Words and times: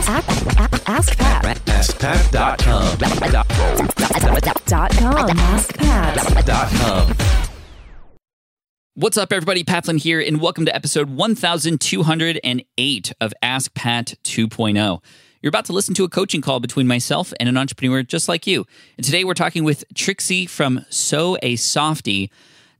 Ask, 0.00 0.58
ask, 0.58 0.88
ask 0.88 1.18
Pat. 1.18 1.44
AskPat.com. 1.66 2.96
Dot 4.64 4.90
com. 4.92 5.38
Ask 5.38 5.76
Pat. 5.76 6.46
Dot 6.46 6.70
com. 6.70 7.12
What's 8.94 9.18
up, 9.18 9.30
everybody? 9.30 9.62
Pat 9.62 9.84
Flynn 9.84 9.98
here, 9.98 10.18
and 10.18 10.40
welcome 10.40 10.64
to 10.64 10.74
episode 10.74 11.10
1208 11.10 13.12
of 13.20 13.34
Ask 13.42 13.74
Pat 13.74 14.14
2.0. 14.24 15.02
You're 15.42 15.48
about 15.50 15.66
to 15.66 15.74
listen 15.74 15.92
to 15.96 16.04
a 16.04 16.08
coaching 16.08 16.40
call 16.40 16.60
between 16.60 16.86
myself 16.86 17.34
and 17.38 17.50
an 17.50 17.58
entrepreneur 17.58 18.02
just 18.02 18.26
like 18.26 18.46
you. 18.46 18.64
And 18.96 19.04
today 19.04 19.22
we're 19.24 19.34
talking 19.34 19.64
with 19.64 19.84
Trixie 19.94 20.46
from 20.46 20.86
Sew 20.88 21.36
a 21.42 21.56
Softie. 21.56 22.30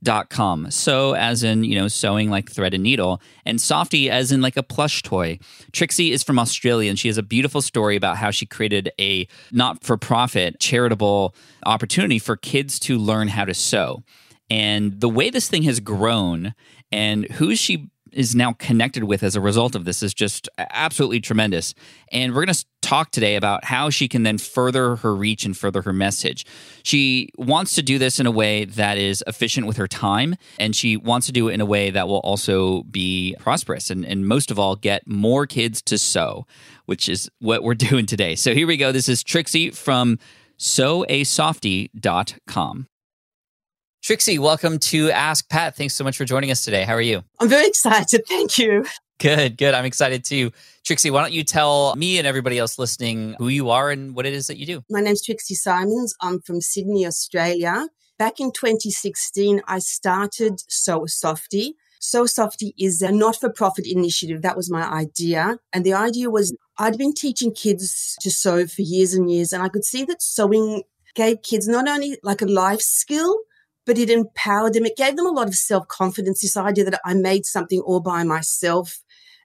Dot 0.03 0.31
com. 0.31 0.71
Sew 0.71 1.15
as 1.15 1.43
in, 1.43 1.63
you 1.63 1.79
know, 1.79 1.87
sewing 1.87 2.31
like 2.31 2.51
thread 2.51 2.73
and 2.73 2.83
needle, 2.83 3.21
and 3.45 3.61
softie 3.61 4.09
as 4.09 4.33
in 4.33 4.41
like 4.41 4.57
a 4.57 4.63
plush 4.63 5.03
toy. 5.03 5.39
Trixie 5.73 6.11
is 6.11 6.23
from 6.23 6.39
Australia 6.39 6.89
and 6.89 6.99
she 6.99 7.09
has 7.09 7.19
a 7.19 7.23
beautiful 7.23 7.61
story 7.61 7.97
about 7.97 8.17
how 8.17 8.31
she 8.31 8.47
created 8.47 8.91
a 8.99 9.29
not 9.53 9.85
for 9.85 9.99
profit 9.99 10.59
charitable 10.59 11.35
opportunity 11.67 12.19
for 12.19 12.35
kids 12.35 12.79
to 12.79 12.97
learn 12.97 13.29
how 13.29 13.45
to 13.45 13.53
sew. 13.53 14.03
And 14.49 15.01
the 15.01 15.09
way 15.09 15.29
this 15.29 15.49
thing 15.49 15.65
has 15.65 15.81
grown 15.81 16.55
and 16.91 17.27
who 17.33 17.55
she 17.55 17.91
is 18.11 18.35
now 18.35 18.53
connected 18.55 19.05
with 19.05 19.23
as 19.23 19.37
a 19.37 19.41
result 19.41 19.75
of 19.77 19.85
this 19.85 20.03
is 20.03 20.13
just 20.15 20.49
absolutely 20.59 21.21
tremendous. 21.21 21.75
And 22.11 22.33
we're 22.33 22.45
going 22.45 22.55
to 22.55 22.65
talk 22.91 23.13
today 23.13 23.37
about 23.37 23.65
how 23.65 23.89
she 23.89 24.09
can 24.09 24.25
then 24.25 24.37
further 24.37 24.97
her 24.97 25.15
reach 25.15 25.45
and 25.45 25.57
further 25.57 25.83
her 25.83 25.93
message. 25.93 26.45
She 26.83 27.29
wants 27.39 27.77
to 27.77 27.85
do 27.85 28.01
this 28.01 28.19
in 28.19 28.27
a 28.27 28.33
way 28.33 28.65
that 28.65 28.99
is 28.99 29.23
efficient 29.29 29.69
with 29.69 29.77
her 29.77 29.87
time, 29.87 30.35
and 30.59 30.75
she 30.75 30.97
wants 30.97 31.27
to 31.27 31.33
do 31.33 31.49
it 31.49 31.53
in 31.53 31.61
a 31.61 31.67
way 31.67 31.91
that 31.91 32.09
will 32.09 32.19
also 32.19 32.83
be 32.85 33.37
prosperous 33.39 33.91
and, 33.91 34.05
and 34.05 34.27
most 34.27 34.51
of 34.51 34.59
all, 34.59 34.75
get 34.75 35.07
more 35.07 35.47
kids 35.47 35.81
to 35.83 35.99
sew, 35.99 36.49
which 36.87 37.09
is 37.09 37.31
what 37.39 37.63
we're 37.63 37.75
doing 37.75 38.07
today. 38.07 38.35
So 38.35 38.55
here 38.55 38.67
we 38.67 38.77
go. 38.77 38.91
This 38.91 39.09
is 39.09 39.23
Trixie 39.23 39.71
from 39.71 40.19
sewasoftie.com. 40.59 42.87
Trixie, 44.03 44.39
welcome 44.41 44.79
to 44.79 45.11
Ask 45.13 45.49
Pat. 45.49 45.77
Thanks 45.77 45.95
so 45.95 46.03
much 46.03 46.17
for 46.17 46.25
joining 46.25 46.51
us 46.51 46.65
today. 46.65 46.83
How 46.83 46.95
are 46.95 47.01
you? 47.01 47.23
I'm 47.39 47.49
very 47.49 47.69
excited. 47.69 48.23
Thank 48.27 48.59
you. 48.59 48.85
Good, 49.21 49.59
good. 49.59 49.75
I'm 49.75 49.85
excited 49.85 50.25
too. 50.25 50.51
Trixie, 50.83 51.11
why 51.11 51.21
don't 51.21 51.35
you 51.35 51.45
tell 51.45 51.95
me 51.95 52.17
and 52.17 52.27
everybody 52.27 52.59
else 52.59 52.79
listening 52.79 53.35
who 53.39 53.49
you 53.49 53.69
are 53.69 53.91
and 53.91 54.15
what 54.17 54.25
it 54.25 54.33
is 54.33 54.47
that 54.47 54.57
you 54.57 54.65
do? 54.65 54.83
My 54.89 55.03
name's 55.03 55.23
Trixie 55.23 55.55
Symonds. 55.55 56.15
I'm 56.23 56.41
from 56.41 56.63
Sydney, 56.63 57.07
Australia. 57.07 57.87
Back 58.19 58.41
in 58.41 58.51
2016, 58.51 59.61
I 59.69 59.79
started 59.79 60.61
Softie. 60.69 61.75
Sew 62.01 62.23
a 62.23 62.29
Softie 62.29 62.75
is 62.79 63.03
a 63.03 63.13
not 63.13 63.37
for 63.37 63.51
profit 63.51 63.87
initiative. 63.87 64.41
That 64.41 64.57
was 64.57 64.71
my 64.71 64.91
idea. 64.91 65.59
And 65.75 65.85
the 65.85 65.93
idea 65.93 66.31
was 66.31 66.57
I'd 66.79 66.97
been 66.97 67.13
teaching 67.13 67.53
kids 67.53 68.17
to 68.23 68.31
sew 68.31 68.67
for 68.67 68.81
years 68.81 69.13
and 69.13 69.31
years, 69.31 69.53
and 69.53 69.63
I 69.63 69.69
could 69.69 69.85
see 69.85 70.05
that 70.07 70.23
sewing 70.23 70.83
gave 71.15 71.43
kids 71.43 71.69
not 71.69 71.87
only 71.87 72.17
like 72.23 72.41
a 72.41 72.47
life 72.47 72.81
skill, 72.81 73.37
but 73.85 73.99
it 73.99 74.09
empowered 74.09 74.73
them. 74.73 74.87
It 74.87 74.97
gave 74.97 75.17
them 75.17 75.27
a 75.27 75.31
lot 75.31 75.49
of 75.49 75.55
self 75.55 75.89
confidence. 75.89 76.41
This 76.41 76.57
idea 76.57 76.85
that 76.85 77.01
I 77.05 77.13
made 77.13 77.45
something 77.45 77.81
all 77.81 78.01
by 78.01 78.25
myself. 78.25 79.01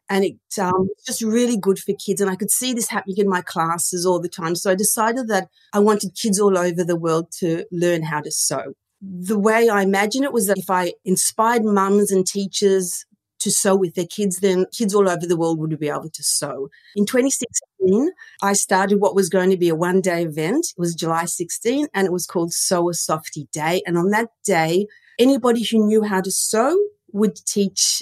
And 0.09 0.23
it 0.23 0.35
um, 0.61 0.89
just 1.05 1.21
really 1.21 1.57
good 1.57 1.79
for 1.79 1.93
kids. 1.93 2.21
And 2.21 2.29
I 2.29 2.35
could 2.35 2.51
see 2.51 2.73
this 2.73 2.89
happening 2.89 3.17
in 3.17 3.29
my 3.29 3.41
classes 3.41 4.05
all 4.05 4.19
the 4.19 4.29
time. 4.29 4.55
So 4.55 4.71
I 4.71 4.75
decided 4.75 5.27
that 5.29 5.49
I 5.73 5.79
wanted 5.79 6.15
kids 6.15 6.39
all 6.39 6.57
over 6.57 6.83
the 6.83 6.95
world 6.95 7.31
to 7.39 7.65
learn 7.71 8.03
how 8.03 8.21
to 8.21 8.31
sew. 8.31 8.73
The 9.01 9.39
way 9.39 9.69
I 9.69 9.81
imagine 9.81 10.23
it 10.23 10.33
was 10.33 10.47
that 10.47 10.57
if 10.57 10.69
I 10.69 10.93
inspired 11.03 11.63
mums 11.63 12.11
and 12.11 12.25
teachers 12.25 13.05
to 13.39 13.51
sew 13.51 13.75
with 13.75 13.93
their 13.95 14.07
kids, 14.07 14.39
then 14.39 14.65
kids 14.71 14.95
all 14.95 15.07
over 15.07 15.25
the 15.25 15.37
world 15.37 15.59
would 15.59 15.77
be 15.79 15.89
able 15.89 16.09
to 16.09 16.23
sew. 16.23 16.69
In 16.95 17.05
2016, 17.05 18.11
I 18.41 18.53
started 18.53 18.99
what 18.99 19.15
was 19.15 19.29
going 19.29 19.51
to 19.51 19.57
be 19.57 19.69
a 19.69 19.75
one 19.75 20.01
day 20.01 20.23
event. 20.23 20.67
It 20.75 20.79
was 20.79 20.95
July 20.95 21.25
16 21.25 21.87
and 21.93 22.07
it 22.07 22.11
was 22.11 22.25
called 22.25 22.53
Sew 22.53 22.89
a 22.89 22.93
Softie 22.93 23.47
Day. 23.51 23.83
And 23.85 23.97
on 23.97 24.09
that 24.09 24.29
day, 24.43 24.87
anybody 25.19 25.63
who 25.63 25.85
knew 25.85 26.01
how 26.01 26.21
to 26.21 26.31
sew 26.31 26.75
would 27.11 27.35
teach 27.45 28.01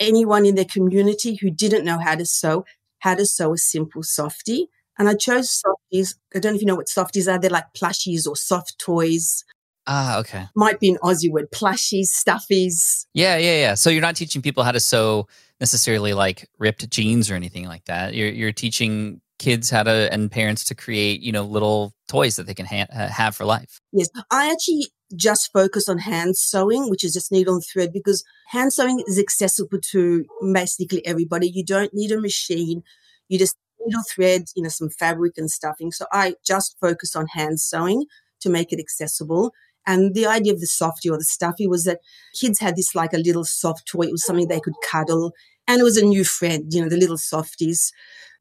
anyone 0.00 0.46
in 0.46 0.54
their 0.54 0.64
community 0.64 1.36
who 1.36 1.50
didn't 1.50 1.84
know 1.84 1.98
how 1.98 2.16
to 2.16 2.26
sew 2.26 2.64
how 3.00 3.14
to 3.14 3.26
sew 3.26 3.54
a 3.54 3.58
simple 3.58 4.02
softie. 4.02 4.68
And 4.98 5.08
I 5.08 5.14
chose 5.14 5.50
softies. 5.50 6.18
I 6.34 6.38
don't 6.38 6.52
know 6.52 6.56
if 6.56 6.60
you 6.60 6.66
know 6.66 6.76
what 6.76 6.88
softies 6.88 7.26
are. 7.28 7.38
They're 7.38 7.50
like 7.50 7.72
plushies 7.74 8.26
or 8.26 8.36
soft 8.36 8.78
toys. 8.78 9.44
Ah, 9.86 10.18
okay. 10.18 10.44
Might 10.54 10.78
be 10.78 10.90
an 10.90 10.98
Aussie 11.02 11.30
word. 11.30 11.50
Plushies, 11.50 12.08
stuffies. 12.08 13.06
Yeah, 13.14 13.38
yeah, 13.38 13.56
yeah. 13.56 13.74
So 13.74 13.88
you're 13.88 14.02
not 14.02 14.16
teaching 14.16 14.42
people 14.42 14.62
how 14.62 14.72
to 14.72 14.80
sew 14.80 15.26
necessarily 15.58 16.12
like 16.12 16.48
ripped 16.58 16.88
jeans 16.90 17.30
or 17.30 17.34
anything 17.34 17.66
like 17.66 17.86
that. 17.86 18.14
You're 18.14 18.28
you're 18.28 18.52
teaching 18.52 19.20
kids 19.38 19.70
how 19.70 19.82
to 19.82 20.12
and 20.12 20.30
parents 20.30 20.64
to 20.64 20.74
create, 20.74 21.22
you 21.22 21.32
know, 21.32 21.44
little 21.44 21.94
toys 22.08 22.36
that 22.36 22.46
they 22.46 22.54
can 22.54 22.66
ha- 22.66 22.86
have 22.90 23.34
for 23.34 23.46
life. 23.46 23.80
Yes. 23.92 24.10
I 24.30 24.50
actually 24.52 24.88
just 25.16 25.52
focus 25.52 25.88
on 25.88 25.98
hand 25.98 26.36
sewing, 26.36 26.88
which 26.88 27.04
is 27.04 27.12
just 27.12 27.32
needle 27.32 27.54
and 27.54 27.64
thread, 27.64 27.92
because 27.92 28.24
hand 28.48 28.72
sewing 28.72 29.02
is 29.06 29.18
accessible 29.18 29.78
to 29.90 30.24
basically 30.52 31.04
everybody. 31.06 31.48
You 31.48 31.64
don't 31.64 31.92
need 31.94 32.12
a 32.12 32.20
machine. 32.20 32.82
You 33.28 33.38
just 33.38 33.56
needle 33.84 34.02
thread, 34.08 34.44
you 34.54 34.62
know, 34.62 34.68
some 34.68 34.90
fabric 34.90 35.34
and 35.36 35.50
stuffing. 35.50 35.90
So 35.92 36.06
I 36.12 36.34
just 36.44 36.76
focus 36.80 37.16
on 37.16 37.26
hand 37.28 37.60
sewing 37.60 38.04
to 38.40 38.50
make 38.50 38.72
it 38.72 38.80
accessible. 38.80 39.52
And 39.86 40.14
the 40.14 40.26
idea 40.26 40.52
of 40.52 40.60
the 40.60 40.66
softie 40.66 41.10
or 41.10 41.16
the 41.16 41.24
stuffy 41.24 41.66
was 41.66 41.84
that 41.84 42.00
kids 42.38 42.60
had 42.60 42.76
this 42.76 42.94
like 42.94 43.12
a 43.12 43.18
little 43.18 43.44
soft 43.44 43.86
toy. 43.86 44.02
It 44.02 44.12
was 44.12 44.24
something 44.24 44.48
they 44.48 44.60
could 44.60 44.74
cuddle. 44.88 45.32
And 45.66 45.80
it 45.80 45.84
was 45.84 45.96
a 45.96 46.04
new 46.04 46.24
friend, 46.24 46.72
you 46.72 46.82
know, 46.82 46.88
the 46.88 46.96
little 46.96 47.18
softies. 47.18 47.92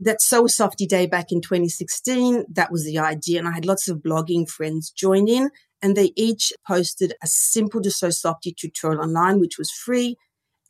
That 0.01 0.21
Sew 0.21 0.45
a 0.45 0.49
Softie 0.49 0.87
Day 0.87 1.07
back 1.07 1.31
in 1.31 1.41
2016, 1.41 2.45
that 2.53 2.71
was 2.71 2.85
the 2.85 2.97
idea. 2.99 3.39
And 3.39 3.47
I 3.47 3.51
had 3.51 3.65
lots 3.65 3.87
of 3.87 3.97
blogging 3.97 4.49
friends 4.49 4.91
join 4.91 5.27
in 5.27 5.49
and 5.81 5.95
they 5.95 6.11
each 6.15 6.51
posted 6.67 7.13
a 7.23 7.27
simple 7.27 7.81
sew 7.83 8.09
softie 8.09 8.53
tutorial 8.57 9.01
online, 9.01 9.39
which 9.39 9.57
was 9.57 9.71
free. 9.71 10.17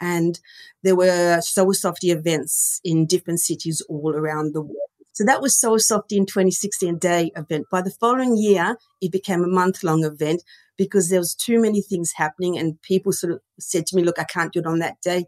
And 0.02 0.40
there 0.84 0.96
were 0.96 1.42
Softie 1.42 2.12
events 2.12 2.80
in 2.86 3.06
different 3.06 3.42
cities 3.42 3.82
all 3.90 4.16
around 4.16 4.54
the 4.54 4.62
world. 4.62 4.78
So 5.12 5.26
that 5.26 5.42
was 5.42 5.60
Softie 5.60 6.16
in 6.16 6.26
2016 6.26 6.98
day 6.98 7.32
event. 7.36 7.66
By 7.70 7.82
the 7.82 7.92
following 7.92 8.38
year, 8.38 8.78
it 9.02 9.12
became 9.12 9.44
a 9.44 9.48
month 9.48 9.84
long 9.84 10.06
event 10.06 10.42
because 10.78 11.10
there 11.10 11.20
was 11.20 11.36
too 11.36 11.62
many 11.62 11.82
things 11.82 12.14
happening 12.16 12.58
and 12.58 12.82
people 12.82 13.12
sort 13.12 13.34
of 13.34 13.42
said 13.60 13.86
to 13.88 13.96
me, 13.98 14.04
look, 14.04 14.18
I 14.18 14.24
can't 14.24 14.54
do 14.54 14.62
it 14.62 14.66
on 14.66 14.80
that 14.80 15.02
day. 15.02 15.26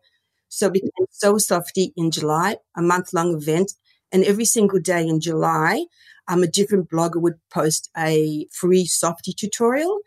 So 0.47 0.67
it 0.67 0.73
became 0.73 1.39
Softie 1.39 1.93
in 1.97 2.11
July, 2.11 2.55
a 2.77 2.81
month 2.81 3.11
long 3.13 3.35
event. 3.35 3.73
And 4.13 4.23
every 4.23 4.45
single 4.45 4.79
day 4.79 5.05
in 5.05 5.19
July, 5.19 5.85
um, 6.31 6.43
a 6.43 6.47
different 6.47 6.89
blogger 6.89 7.21
would 7.21 7.39
post 7.53 7.89
a 7.97 8.47
free 8.53 8.85
softy 8.85 9.33
tutorial 9.33 9.99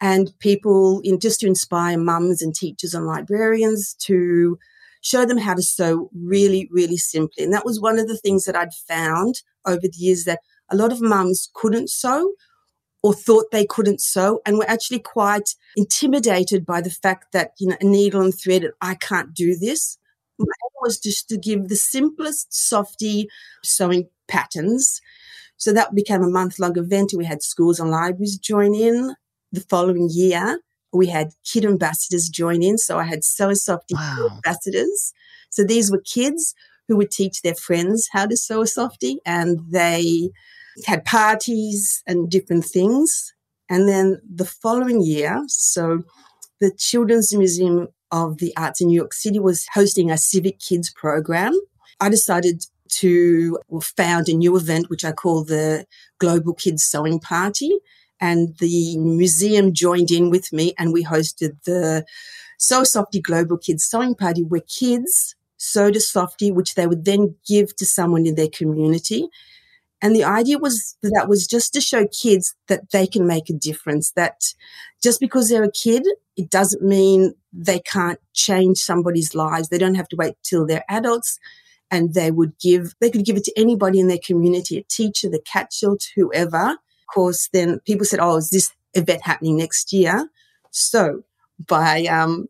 and 0.00 0.32
people 0.40 1.00
in 1.04 1.20
just 1.20 1.40
to 1.40 1.46
inspire 1.46 1.96
mums 1.96 2.42
and 2.42 2.54
teachers 2.54 2.92
and 2.92 3.06
librarians 3.06 3.94
to 4.00 4.58
show 5.02 5.24
them 5.24 5.38
how 5.38 5.54
to 5.54 5.62
sew 5.62 6.10
really, 6.12 6.68
really 6.72 6.96
simply. 6.96 7.44
And 7.44 7.52
that 7.52 7.64
was 7.64 7.80
one 7.80 7.98
of 7.98 8.08
the 8.08 8.16
things 8.16 8.44
that 8.44 8.56
I'd 8.56 8.74
found 8.74 9.42
over 9.64 9.82
the 9.82 9.92
years 9.96 10.24
that 10.24 10.40
a 10.70 10.76
lot 10.76 10.92
of 10.92 11.00
mums 11.00 11.50
couldn't 11.54 11.88
sew 11.88 12.32
or 13.02 13.14
thought 13.14 13.50
they 13.50 13.64
couldn't 13.64 14.00
sew 14.00 14.40
and 14.44 14.58
were 14.58 14.68
actually 14.68 14.98
quite 14.98 15.54
intimidated 15.76 16.66
by 16.66 16.80
the 16.80 16.90
fact 16.90 17.32
that, 17.32 17.52
you 17.58 17.68
know, 17.68 17.76
a 17.80 17.84
needle 17.84 18.20
and 18.20 18.34
thread, 18.34 18.64
I 18.80 18.94
can't 18.94 19.32
do 19.32 19.56
this. 19.56 19.98
My 20.38 20.44
aim 20.44 20.80
was 20.82 20.98
just 20.98 21.28
to 21.28 21.38
give 21.38 21.68
the 21.68 21.76
simplest 21.76 22.52
softy 22.52 23.28
sewing 23.62 24.08
patterns. 24.28 25.00
So 25.60 25.72
that 25.74 25.94
became 25.94 26.22
a 26.22 26.28
month 26.30 26.58
long 26.58 26.76
event. 26.78 27.12
We 27.14 27.26
had 27.26 27.42
schools 27.42 27.78
and 27.78 27.90
libraries 27.90 28.38
join 28.38 28.74
in. 28.74 29.14
The 29.52 29.60
following 29.60 30.08
year, 30.10 30.60
we 30.92 31.06
had 31.08 31.32
kid 31.44 31.64
ambassadors 31.66 32.28
join 32.30 32.62
in. 32.62 32.78
So 32.78 32.98
I 32.98 33.04
had 33.04 33.22
Sew 33.24 33.50
a 33.50 33.54
Softie 33.54 33.94
Wow. 33.94 34.28
ambassadors. 34.36 35.12
So 35.50 35.62
these 35.62 35.90
were 35.90 36.00
kids 36.00 36.54
who 36.88 36.96
would 36.96 37.10
teach 37.10 37.42
their 37.42 37.54
friends 37.54 38.08
how 38.10 38.26
to 38.26 38.36
sew 38.36 38.62
a 38.62 38.66
softie 38.66 39.20
and 39.26 39.60
they 39.70 40.30
had 40.86 41.04
parties 41.04 42.02
and 42.06 42.30
different 42.30 42.64
things. 42.64 43.32
And 43.68 43.88
then 43.88 44.20
the 44.28 44.46
following 44.46 45.02
year, 45.02 45.44
so 45.48 46.02
the 46.60 46.72
Children's 46.76 47.34
Museum 47.36 47.88
of 48.10 48.38
the 48.38 48.52
Arts 48.56 48.80
in 48.80 48.88
New 48.88 48.96
York 48.96 49.12
City 49.12 49.38
was 49.38 49.66
hosting 49.74 50.10
a 50.10 50.16
Civic 50.18 50.58
Kids 50.58 50.90
program. 50.92 51.52
I 52.00 52.08
decided 52.08 52.64
to 52.90 53.58
found 53.82 54.28
a 54.28 54.34
new 54.34 54.56
event, 54.56 54.90
which 54.90 55.04
I 55.04 55.12
call 55.12 55.44
the 55.44 55.86
Global 56.18 56.54
Kids 56.54 56.84
Sewing 56.84 57.18
Party. 57.20 57.78
And 58.20 58.56
the 58.58 58.98
museum 58.98 59.72
joined 59.72 60.10
in 60.10 60.28
with 60.28 60.52
me 60.52 60.74
and 60.78 60.92
we 60.92 61.04
hosted 61.04 61.56
the 61.64 62.04
Sew 62.58 62.84
Softie 62.84 63.20
Global 63.20 63.56
Kids 63.56 63.84
Sewing 63.84 64.14
Party 64.14 64.42
where 64.42 64.60
kids 64.60 65.34
sewed 65.56 65.96
a 65.96 66.00
softie, 66.00 66.50
which 66.50 66.74
they 66.74 66.86
would 66.86 67.04
then 67.04 67.34
give 67.46 67.76
to 67.76 67.86
someone 67.86 68.26
in 68.26 68.34
their 68.34 68.48
community. 68.48 69.28
And 70.02 70.16
the 70.16 70.24
idea 70.24 70.58
was 70.58 70.96
that 71.02 71.28
was 71.28 71.46
just 71.46 71.74
to 71.74 71.80
show 71.80 72.06
kids 72.08 72.54
that 72.68 72.90
they 72.90 73.06
can 73.06 73.26
make 73.26 73.50
a 73.50 73.54
difference, 73.54 74.12
that 74.12 74.54
just 75.02 75.20
because 75.20 75.48
they're 75.48 75.64
a 75.64 75.70
kid, 75.70 76.06
it 76.36 76.48
doesn't 76.48 76.82
mean 76.82 77.34
they 77.52 77.80
can't 77.80 78.18
change 78.32 78.78
somebody's 78.78 79.34
lives. 79.34 79.68
They 79.68 79.78
don't 79.78 79.96
have 79.96 80.08
to 80.08 80.16
wait 80.16 80.34
till 80.42 80.66
they're 80.66 80.84
adults. 80.88 81.38
And 81.90 82.14
they 82.14 82.30
would 82.30 82.58
give, 82.58 82.94
they 83.00 83.10
could 83.10 83.24
give 83.24 83.36
it 83.36 83.44
to 83.44 83.52
anybody 83.56 83.98
in 83.98 84.08
their 84.08 84.18
community, 84.24 84.78
a 84.78 84.82
teacher, 84.84 85.28
the 85.28 85.40
cat 85.40 85.72
shelter, 85.72 86.06
whoever. 86.14 86.70
Of 86.70 87.14
course, 87.14 87.48
then 87.52 87.80
people 87.80 88.06
said, 88.06 88.20
oh, 88.20 88.36
is 88.36 88.50
this 88.50 88.70
event 88.94 89.22
happening 89.22 89.56
next 89.56 89.92
year? 89.92 90.30
So 90.70 91.24
by 91.66 92.04
um, 92.04 92.48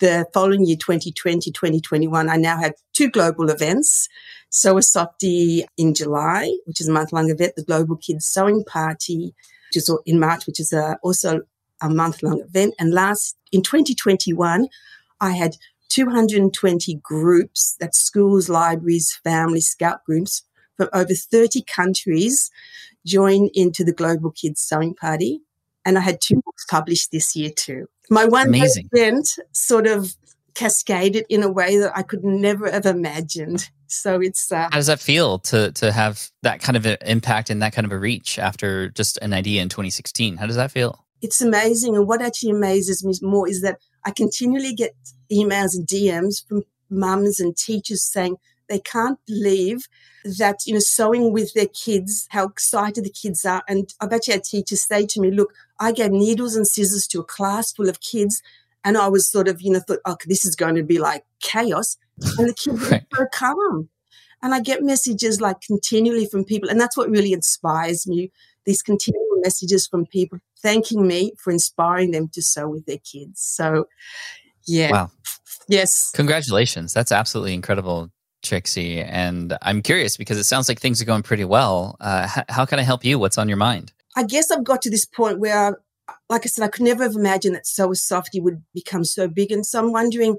the 0.00 0.26
following 0.32 0.66
year, 0.66 0.76
2020, 0.76 1.50
2021, 1.50 2.28
I 2.28 2.36
now 2.36 2.58
had 2.58 2.74
two 2.92 3.10
global 3.10 3.50
events. 3.50 4.08
Sew 4.50 4.78
a 4.78 4.82
Softie 4.82 5.64
in 5.76 5.94
July, 5.94 6.56
which 6.64 6.80
is 6.80 6.88
a 6.88 6.92
month 6.92 7.12
long 7.12 7.30
event, 7.30 7.54
the 7.56 7.64
Global 7.64 7.96
Kids 7.96 8.26
Sewing 8.26 8.64
Party, 8.64 9.34
which 9.68 9.76
is 9.76 9.94
in 10.06 10.18
March, 10.18 10.46
which 10.46 10.58
is 10.58 10.72
a, 10.72 10.98
also 11.02 11.42
a 11.80 11.88
month 11.88 12.22
long 12.22 12.40
event. 12.40 12.74
And 12.78 12.92
last 12.92 13.36
in 13.52 13.62
2021, 13.62 14.68
I 15.20 15.32
had 15.32 15.56
220 15.90 17.00
groups, 17.02 17.76
that's 17.78 17.98
schools, 17.98 18.48
libraries, 18.48 19.18
family, 19.22 19.60
scout 19.60 20.04
groups 20.04 20.42
from 20.76 20.88
over 20.92 21.12
30 21.14 21.62
countries 21.62 22.50
join 23.06 23.48
into 23.54 23.84
the 23.84 23.92
Global 23.92 24.30
Kids 24.30 24.60
Sewing 24.60 24.94
Party. 24.94 25.40
And 25.84 25.98
I 25.98 26.00
had 26.00 26.20
two 26.20 26.40
books 26.44 26.64
published 26.70 27.10
this 27.10 27.34
year 27.34 27.50
too. 27.54 27.86
My 28.10 28.24
one 28.24 28.48
Amazing. 28.48 28.88
event 28.92 29.28
sort 29.52 29.86
of 29.86 30.14
cascaded 30.54 31.24
in 31.28 31.42
a 31.42 31.50
way 31.50 31.78
that 31.78 31.96
I 31.96 32.02
could 32.02 32.24
never 32.24 32.70
have 32.70 32.86
imagined. 32.86 33.68
So 33.86 34.20
it's 34.20 34.52
uh, 34.52 34.68
How 34.70 34.76
does 34.76 34.86
that 34.86 35.00
feel 35.00 35.38
to 35.40 35.72
to 35.72 35.90
have 35.90 36.30
that 36.42 36.60
kind 36.60 36.76
of 36.76 36.86
an 36.86 36.98
impact 37.06 37.50
and 37.50 37.62
that 37.62 37.72
kind 37.72 37.84
of 37.84 37.92
a 37.92 37.98
reach 37.98 38.38
after 38.38 38.90
just 38.90 39.16
an 39.18 39.32
idea 39.32 39.62
in 39.62 39.68
2016? 39.68 40.36
How 40.36 40.46
does 40.46 40.56
that 40.56 40.70
feel? 40.70 41.04
it's 41.22 41.40
amazing. 41.40 41.96
And 41.96 42.06
what 42.06 42.22
actually 42.22 42.50
amazes 42.50 43.04
me 43.04 43.14
more 43.22 43.48
is 43.48 43.62
that 43.62 43.78
I 44.04 44.10
continually 44.10 44.74
get 44.74 44.94
emails 45.32 45.74
and 45.76 45.86
DMs 45.86 46.46
from 46.46 46.62
mums 46.88 47.38
and 47.40 47.56
teachers 47.56 48.02
saying 48.02 48.36
they 48.68 48.78
can't 48.78 49.18
believe 49.26 49.88
that, 50.38 50.58
you 50.66 50.74
know, 50.74 50.80
sewing 50.80 51.32
with 51.32 51.52
their 51.54 51.66
kids, 51.66 52.26
how 52.30 52.46
excited 52.46 53.04
the 53.04 53.10
kids 53.10 53.44
are. 53.44 53.62
And 53.68 53.92
I've 54.00 54.12
actually 54.12 54.34
had 54.34 54.44
teachers 54.44 54.82
say 54.82 55.06
to 55.06 55.20
me, 55.20 55.30
look, 55.30 55.52
I 55.78 55.92
gave 55.92 56.12
needles 56.12 56.56
and 56.56 56.66
scissors 56.66 57.06
to 57.08 57.20
a 57.20 57.24
class 57.24 57.72
full 57.72 57.88
of 57.88 58.00
kids. 58.00 58.42
And 58.84 58.96
I 58.96 59.08
was 59.08 59.28
sort 59.30 59.48
of, 59.48 59.60
you 59.60 59.72
know, 59.72 59.80
thought, 59.80 59.98
oh, 60.04 60.16
this 60.26 60.44
is 60.44 60.56
going 60.56 60.76
to 60.76 60.82
be 60.82 60.98
like 60.98 61.24
chaos. 61.40 61.96
And 62.38 62.48
the 62.48 62.54
kids 62.54 62.80
Right. 62.90 63.04
were 63.12 63.28
so 63.32 63.38
calm. 63.38 63.88
And 64.42 64.54
I 64.54 64.60
get 64.60 64.82
messages 64.82 65.40
like 65.40 65.60
continually 65.60 66.26
from 66.26 66.44
people. 66.44 66.70
And 66.70 66.80
that's 66.80 66.96
what 66.96 67.10
really 67.10 67.32
inspires 67.32 68.06
me. 68.06 68.30
These 68.64 68.82
continual 68.82 69.40
messages 69.42 69.86
from 69.86 70.06
people 70.06 70.38
thanking 70.62 71.06
me 71.06 71.32
for 71.38 71.50
inspiring 71.50 72.10
them 72.10 72.28
to 72.32 72.42
sew 72.42 72.68
with 72.68 72.86
their 72.86 72.98
kids. 72.98 73.40
So, 73.40 73.86
yeah. 74.66 74.90
Wow. 74.92 75.10
Yes. 75.68 76.10
Congratulations. 76.14 76.92
That's 76.92 77.12
absolutely 77.12 77.54
incredible, 77.54 78.10
Trixie. 78.42 79.00
And 79.00 79.56
I'm 79.62 79.82
curious 79.82 80.16
because 80.16 80.38
it 80.38 80.44
sounds 80.44 80.68
like 80.68 80.80
things 80.80 81.00
are 81.00 81.04
going 81.06 81.22
pretty 81.22 81.44
well. 81.44 81.96
Uh, 82.00 82.28
h- 82.36 82.44
how 82.48 82.64
can 82.64 82.78
I 82.78 82.82
help 82.82 83.04
you? 83.04 83.18
What's 83.18 83.38
on 83.38 83.48
your 83.48 83.56
mind? 83.56 83.92
I 84.16 84.24
guess 84.24 84.50
I've 84.50 84.64
got 84.64 84.82
to 84.82 84.90
this 84.90 85.06
point 85.06 85.38
where, 85.38 85.78
like 86.28 86.42
I 86.44 86.48
said, 86.48 86.64
I 86.64 86.68
could 86.68 86.82
never 86.82 87.04
have 87.04 87.14
imagined 87.14 87.54
that 87.54 87.66
Sew 87.66 87.92
Softie 87.92 88.40
would 88.40 88.62
become 88.74 89.04
so 89.04 89.28
big. 89.28 89.52
And 89.52 89.64
so 89.64 89.78
I'm 89.78 89.92
wondering, 89.92 90.36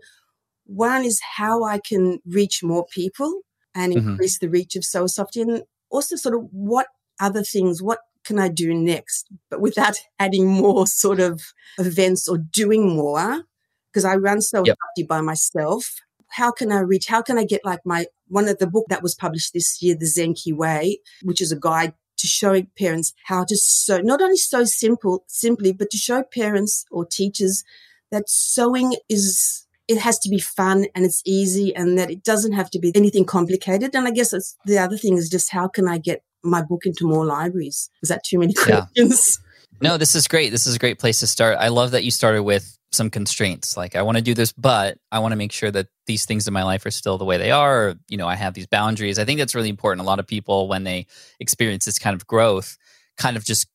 one 0.65 1.06
is 1.06 1.21
how 1.38 1.63
I 1.63 1.79
can 1.79 2.19
reach 2.25 2.62
more 2.63 2.85
people 2.94 3.41
and 3.74 3.94
Mhm. 3.94 3.95
increase 4.09 4.39
the 4.39 4.50
reach 4.50 4.75
of 4.75 4.83
Sew 4.83 5.07
Softie, 5.07 5.41
and 5.41 5.63
also 5.89 6.15
sort 6.17 6.35
of 6.35 6.41
what 6.51 6.88
other 7.21 7.44
things, 7.44 7.81
what 7.81 8.00
can 8.23 8.39
I 8.39 8.47
do 8.50 8.73
next, 8.73 9.27
but 9.50 9.62
without 9.62 9.95
adding 10.19 10.47
more 10.47 10.88
sort 10.88 11.19
of 11.19 11.41
events 11.77 12.27
or 12.27 12.38
doing 12.38 12.95
more, 12.95 13.44
because 13.91 14.06
I 14.06 14.15
run 14.15 14.41
Sew 14.41 14.63
Yep. 14.65 14.77
By 15.07 15.21
myself. 15.21 16.00
How 16.27 16.51
can 16.51 16.71
I 16.71 16.79
reach? 16.79 17.07
How 17.07 17.21
can 17.21 17.38
I 17.38 17.44
get 17.44 17.65
like 17.65 17.81
my 17.85 18.06
one 18.29 18.47
of 18.47 18.57
the 18.59 18.68
book 18.68 18.85
that 18.89 19.03
was 19.03 19.15
published 19.15 19.53
this 19.53 19.81
year, 19.81 19.95
The 19.95 20.06
Zenki 20.06 20.53
Way, 20.53 21.00
which 21.23 21.41
is 21.41 21.51
a 21.51 21.59
guide 21.59 21.94
to 22.21 22.27
show 22.27 22.62
parents 22.77 23.13
how 23.25 23.44
to 23.44 23.57
sew, 23.57 24.00
not 24.00 24.21
only 24.21 24.38
sew 24.38 24.63
simple, 24.63 25.25
simply, 25.27 25.74
but 25.74 25.89
to 25.89 25.97
show 25.97 26.24
parents 26.24 26.85
or 26.91 27.06
teachers 27.06 27.63
that 28.12 28.29
sewing 28.29 28.95
is, 29.09 29.65
it 29.88 29.97
has 29.97 30.19
to 30.19 30.29
be 30.29 30.39
fun 30.39 30.85
and 30.94 31.03
it's 31.03 31.21
easy 31.25 31.75
and 31.75 31.97
that 31.97 32.12
it 32.12 32.24
doesn't 32.24 32.53
have 32.53 32.69
to 32.71 32.79
be 32.79 32.91
anything 32.95 33.25
complicated. 33.25 33.95
And 33.95 34.07
I 34.07 34.12
guess 34.12 34.33
it's, 34.33 34.56
the 34.65 34.77
other 34.77 34.97
thing 34.97 35.17
is 35.17 35.29
just 35.29 35.51
how 35.51 35.67
can 35.67 35.88
I 35.88 35.97
get 35.97 36.24
my 36.43 36.61
book 36.61 36.85
into 36.85 37.07
more 37.07 37.25
libraries? 37.25 37.89
Is 38.01 38.09
that 38.09 38.23
too 38.23 38.39
many 38.39 38.53
Yeah. 38.67 38.81
questions? 38.81 39.39
No, 39.81 39.97
this 39.97 40.13
is 40.15 40.27
great. 40.27 40.51
This 40.51 40.67
is 40.67 40.75
a 40.75 40.79
great 40.79 40.99
place 40.99 41.19
to 41.21 41.27
start. 41.27 41.57
I 41.59 41.69
love 41.69 41.91
that 41.91 42.03
you 42.03 42.11
started 42.11 42.43
with 42.43 42.77
some 42.91 43.09
constraints. 43.09 43.77
Like, 43.77 43.95
I 43.95 44.01
want 44.01 44.17
to 44.17 44.23
do 44.23 44.33
this, 44.33 44.51
but 44.51 44.97
I 45.11 45.19
want 45.19 45.31
to 45.31 45.38
make 45.38 45.51
sure 45.51 45.71
that 45.71 45.88
these 46.05 46.25
things 46.25 46.47
in 46.47 46.53
my 46.53 46.63
life 46.63 46.85
are 46.85 46.91
still 46.91 47.17
the 47.17 47.25
way 47.25 47.38
they 47.38 47.49
are. 47.51 47.88
Or, 47.88 47.95
you 48.09 48.17
know, 48.17 48.27
I 48.27 48.35
have 48.35 48.53
these 48.53 48.67
boundaries. 48.67 49.17
I 49.17 49.25
think 49.25 49.39
that's 49.39 49.55
really 49.55 49.69
important. 49.69 50.05
A 50.05 50.07
lot 50.07 50.19
of 50.19 50.27
people, 50.27 50.67
when 50.67 50.83
they 50.83 51.07
experience 51.39 51.85
this 51.85 51.97
kind 51.97 52.13
of 52.15 52.27
growth, 52.27 52.77
kind 53.17 53.38
of 53.38 53.45
just 53.45 53.67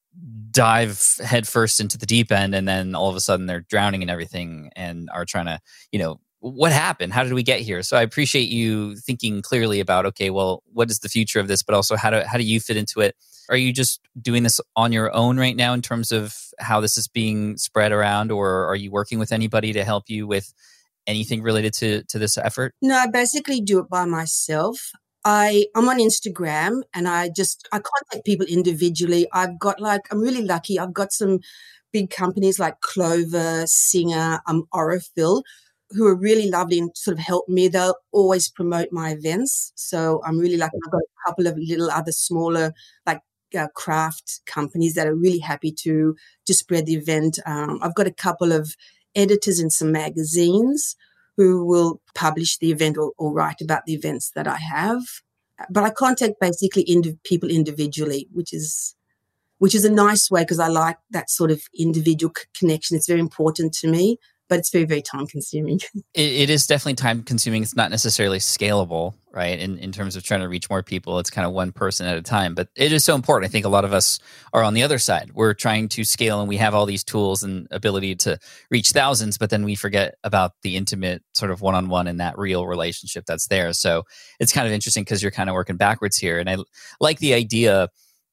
dive 0.51 1.19
headfirst 1.25 1.81
into 1.81 1.99
the 1.99 2.07
deep 2.07 2.31
end. 2.31 2.55
And 2.55 2.69
then 2.69 2.95
all 2.95 3.09
of 3.09 3.17
a 3.17 3.21
sudden 3.21 3.47
they're 3.47 3.65
drowning 3.69 4.03
in 4.03 4.11
everything 4.11 4.71
and 4.77 5.11
are 5.13 5.25
trying 5.25 5.47
to, 5.47 5.61
you 5.93 5.99
know, 5.99 6.21
what 6.53 6.73
happened? 6.73 7.13
How 7.13 7.25
did 7.25 7.33
we 7.33 7.43
get 7.43 7.61
here? 7.61 7.83
So 7.83 7.97
I 7.97 8.03
appreciate 8.03 8.49
you 8.49 8.97
thinking 8.97 9.43
clearly 9.43 9.81
about, 9.81 10.07
okay, 10.07 10.31
well, 10.31 10.63
what 10.73 10.91
is 10.91 11.01
the 11.01 11.09
future 11.09 11.41
of 11.41 11.49
this? 11.49 11.63
But 11.63 11.75
also, 11.75 11.97
how 11.97 12.11
do, 12.11 12.21
how 12.21 12.39
do 12.39 12.45
you 12.45 12.61
fit 12.61 12.77
into 12.77 13.01
it? 13.01 13.17
Are 13.49 13.57
you 13.57 13.73
just 13.73 14.01
doing 14.21 14.43
this 14.43 14.61
on 14.75 14.93
your 14.93 15.15
own 15.15 15.39
right 15.39 15.57
now 15.57 15.73
in 15.73 15.83
terms 15.83 16.13
of 16.13 16.37
how 16.59 16.81
this 16.81 16.97
is 16.97 17.09
being 17.09 17.57
spread 17.57 17.93
around, 17.93 18.33
or 18.33 18.67
are 18.67 18.77
you 18.77 18.91
working 18.91 19.19
with 19.19 19.33
anybody 19.33 19.73
to 19.73 19.85
help 19.85 20.09
you 20.09 20.27
with 20.27 20.53
anything 21.07 21.43
related 21.43 21.73
to 21.75 22.03
to 22.05 22.19
this 22.19 22.37
effort? 22.37 22.75
No, 22.83 22.97
I 22.97 23.07
basically 23.07 23.61
do 23.61 23.79
it 23.79 23.89
by 23.89 24.05
myself. 24.05 24.91
I 25.25 25.67
I'm 25.77 25.89
on 25.89 25.99
Instagram 25.99 26.83
and 26.93 27.07
I 27.07 27.29
just 27.29 27.69
I 27.73 27.79
contact 27.79 28.25
people 28.25 28.47
individually. 28.47 29.29
I've 29.33 29.59
got 29.61 29.81
like 29.81 30.03
I'm 30.11 30.21
really 30.21 30.43
lucky. 30.43 30.79
I've 30.79 30.95
got 30.95 31.13
some 31.13 31.39
big 31.93 32.11
companies 32.11 32.59
like 32.59 32.81
Clover, 32.81 33.65
Singer, 33.67 34.41
um, 34.47 34.65
Aurifil, 34.75 35.43
who 35.91 36.07
are 36.07 36.17
really 36.17 36.51
lovely 36.51 36.79
and 36.79 36.91
sort 36.97 37.17
of 37.17 37.23
help 37.25 37.49
me. 37.49 37.69
They'll 37.69 37.95
always 38.13 38.51
promote 38.51 38.89
my 38.93 39.11
events, 39.11 39.73
so 39.77 40.21
I'm 40.25 40.39
really 40.39 40.57
lucky. 40.57 40.77
I've 40.85 40.93
got 40.93 41.03
a 41.03 41.31
couple 41.31 41.47
of 41.47 41.57
little 41.59 41.91
other 41.91 42.13
smaller 42.13 42.73
like 43.07 43.21
uh, 43.57 43.69
craft 43.75 44.41
companies 44.47 44.95
that 44.95 45.07
are 45.07 45.15
really 45.15 45.39
happy 45.39 45.73
to 45.83 46.17
to 46.47 46.55
spread 46.55 46.87
the 46.87 46.95
event. 46.95 47.39
Um, 47.47 47.79
I've 47.83 47.95
got 47.95 48.07
a 48.07 48.13
couple 48.13 48.53
of 48.53 48.75
editors 49.15 49.61
in 49.61 49.71
some 49.71 49.93
magazines 49.93 50.97
who 51.37 51.65
will 51.65 52.01
publish 52.15 52.59
the 52.59 52.71
event 52.71 52.97
or, 52.97 53.13
or 53.19 53.33
write 53.33 53.61
about 53.61 53.85
the 53.87 53.95
events 53.95 54.31
that 54.35 54.47
I 54.47 54.57
have. 54.57 55.03
But 55.71 55.85
I 55.85 55.91
contact 55.91 56.35
basically 56.41 56.83
indi- 56.83 57.19
people 57.25 57.51
individually, 57.51 58.29
which 58.33 58.53
is 58.53 58.95
which 59.59 59.75
is 59.75 59.87
a 59.87 59.91
nice 59.91 60.31
way 60.31 60.43
because 60.43 60.59
I 60.59 60.69
like 60.69 60.99
that 61.11 61.31
sort 61.31 61.51
of 61.51 61.63
individual 61.79 62.33
c- 62.37 62.45
connection. 62.59 62.97
It's 62.97 63.07
very 63.07 63.21
important 63.21 63.73
to 63.81 63.89
me, 63.89 64.19
but 64.49 64.59
it's 64.59 64.71
very 64.71 64.85
very 64.85 65.03
time 65.03 65.27
consuming. 65.27 65.81
It, 66.15 66.33
it 66.33 66.51
is 66.51 66.67
definitely 66.67 66.95
time 66.95 67.23
consuming. 67.23 67.63
It's 67.63 67.77
not 67.77 67.91
necessarily 67.91 68.39
scalable, 68.39 69.15
right? 69.33 69.59
In 69.59 69.79
in 69.79 69.93
terms 69.93 70.17
of 70.17 70.23
trying 70.23 70.41
to 70.41 70.49
reach 70.49 70.71
more 70.71 70.83
people, 70.83 71.19
it's 71.19 71.29
kind 71.31 71.47
of 71.47 71.53
one 71.53 71.73
person 71.73 72.07
at 72.07 72.17
a 72.17 72.23
time. 72.23 72.55
But 72.55 72.69
it 72.75 72.91
is 72.91 73.05
so 73.05 73.15
important. 73.15 73.51
I 73.51 73.53
think 73.53 73.67
a 73.67 73.71
lot 73.71 73.85
of 73.85 73.93
us 73.93 74.19
are 74.55 74.63
on 74.63 74.73
the 74.73 74.83
other 74.83 74.99
side. 74.99 75.33
We're 75.35 75.53
trying 75.53 75.89
to 75.91 76.05
scale, 76.05 76.41
and 76.41 76.49
we 76.49 76.57
have 76.57 76.75
all 76.75 76.87
these 76.87 77.05
tools 77.05 77.43
and 77.43 77.69
ability 77.71 78.15
to 78.17 78.39
reach 78.71 78.91
thousands, 78.91 79.37
but 79.37 79.51
then 79.51 79.65
we 79.65 79.75
forget 79.75 80.15
about 80.25 80.53
the 80.63 80.77
intimate 80.77 81.23
sort 81.35 81.51
of 81.51 81.61
one 81.61 81.75
on 81.75 81.89
one 81.89 82.07
and 82.07 82.21
that 82.21 82.39
real 82.39 82.67
relationship 82.67 83.25
that's 83.27 83.49
there. 83.49 83.73
So 83.75 84.05
it's 84.41 84.53
kind 84.53 84.67
of 84.67 84.73
interesting 84.73 85.03
because 85.05 85.23
you're 85.23 85.33
kind 85.33 85.51
of 85.51 85.55
working 85.55 85.77
backwards 85.77 86.17
here, 86.17 86.39
and 86.39 86.49
I 86.49 86.57
like 86.99 87.19
the 87.19 87.35
idea 87.35 87.89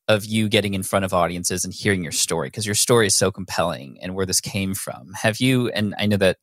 of 0.08 0.26
you 0.26 0.50
getting 0.50 0.74
in 0.74 0.84
front 0.84 1.06
of 1.06 1.14
audiences 1.14 1.64
and 1.64 1.74
hearing 1.74 2.04
your 2.04 2.12
story 2.12 2.48
because 2.48 2.66
your 2.66 2.76
story 2.76 3.08
is 3.08 3.16
so 3.16 3.32
compelling 3.32 3.98
and 4.02 4.16
where 4.16 4.26
this 4.26 4.42
came 4.42 4.74
from. 4.74 5.14
Have 5.14 5.40
you? 5.40 5.70
And 5.70 5.96
I 5.98 6.06
know 6.06 6.18
that 6.18 6.38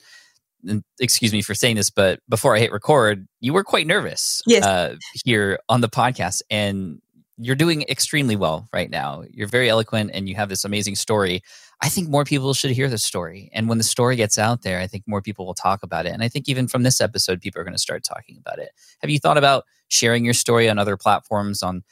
excuse 0.99 1.33
me 1.33 1.43
for 1.43 1.55
saying 1.55 1.77
this, 1.77 1.91
but 1.91 2.21
before 2.29 2.55
I 2.55 2.59
hit 2.59 2.73
record, 2.73 3.27
you 3.41 3.53
were 3.53 3.65
quite 3.65 3.87
nervous 3.87 4.43
Yes. 4.47 4.65
uh, 4.65 4.97
here 5.25 5.59
on 5.69 5.81
the 5.81 5.89
podcast, 5.89 6.43
and 6.51 7.01
you're 7.39 7.57
doing 7.57 7.83
extremely 7.89 8.37
well 8.37 8.69
right 8.73 8.91
now. 8.91 9.25
You're 9.31 9.49
very 9.49 9.71
eloquent, 9.71 10.11
and 10.13 10.29
you 10.29 10.35
have 10.35 10.49
this 10.51 10.65
amazing 10.65 10.97
story. 10.97 11.43
I 11.83 11.89
think 11.89 12.11
more 12.11 12.25
people 12.25 12.53
should 12.53 12.73
hear 12.73 12.91
this 12.91 13.03
story, 13.03 13.51
and 13.55 13.69
when 13.69 13.79
the 13.79 13.85
story 13.85 14.17
gets 14.17 14.39
out 14.39 14.63
there, 14.63 14.81
I 14.81 14.87
think 14.87 15.05
more 15.07 15.23
people 15.23 15.47
will 15.47 15.55
talk 15.55 15.83
about 15.83 16.05
it. 16.05 16.11
And 16.13 16.23
I 16.23 16.29
think 16.29 16.47
even 16.49 16.69
from 16.69 16.83
this 16.83 17.01
episode, 17.01 17.41
people 17.41 17.61
are 17.61 17.65
going 17.65 17.73
to 17.75 17.79
start 17.79 18.05
talking 18.05 18.37
about 18.39 18.59
it. 18.59 18.73
Have 19.01 19.09
you 19.11 19.19
thought 19.19 19.39
about 19.39 19.65
sharing 19.89 20.25
your 20.25 20.35
story 20.35 20.69
on 20.69 20.79
other 20.79 20.97
platforms, 20.99 21.63
on 21.63 21.83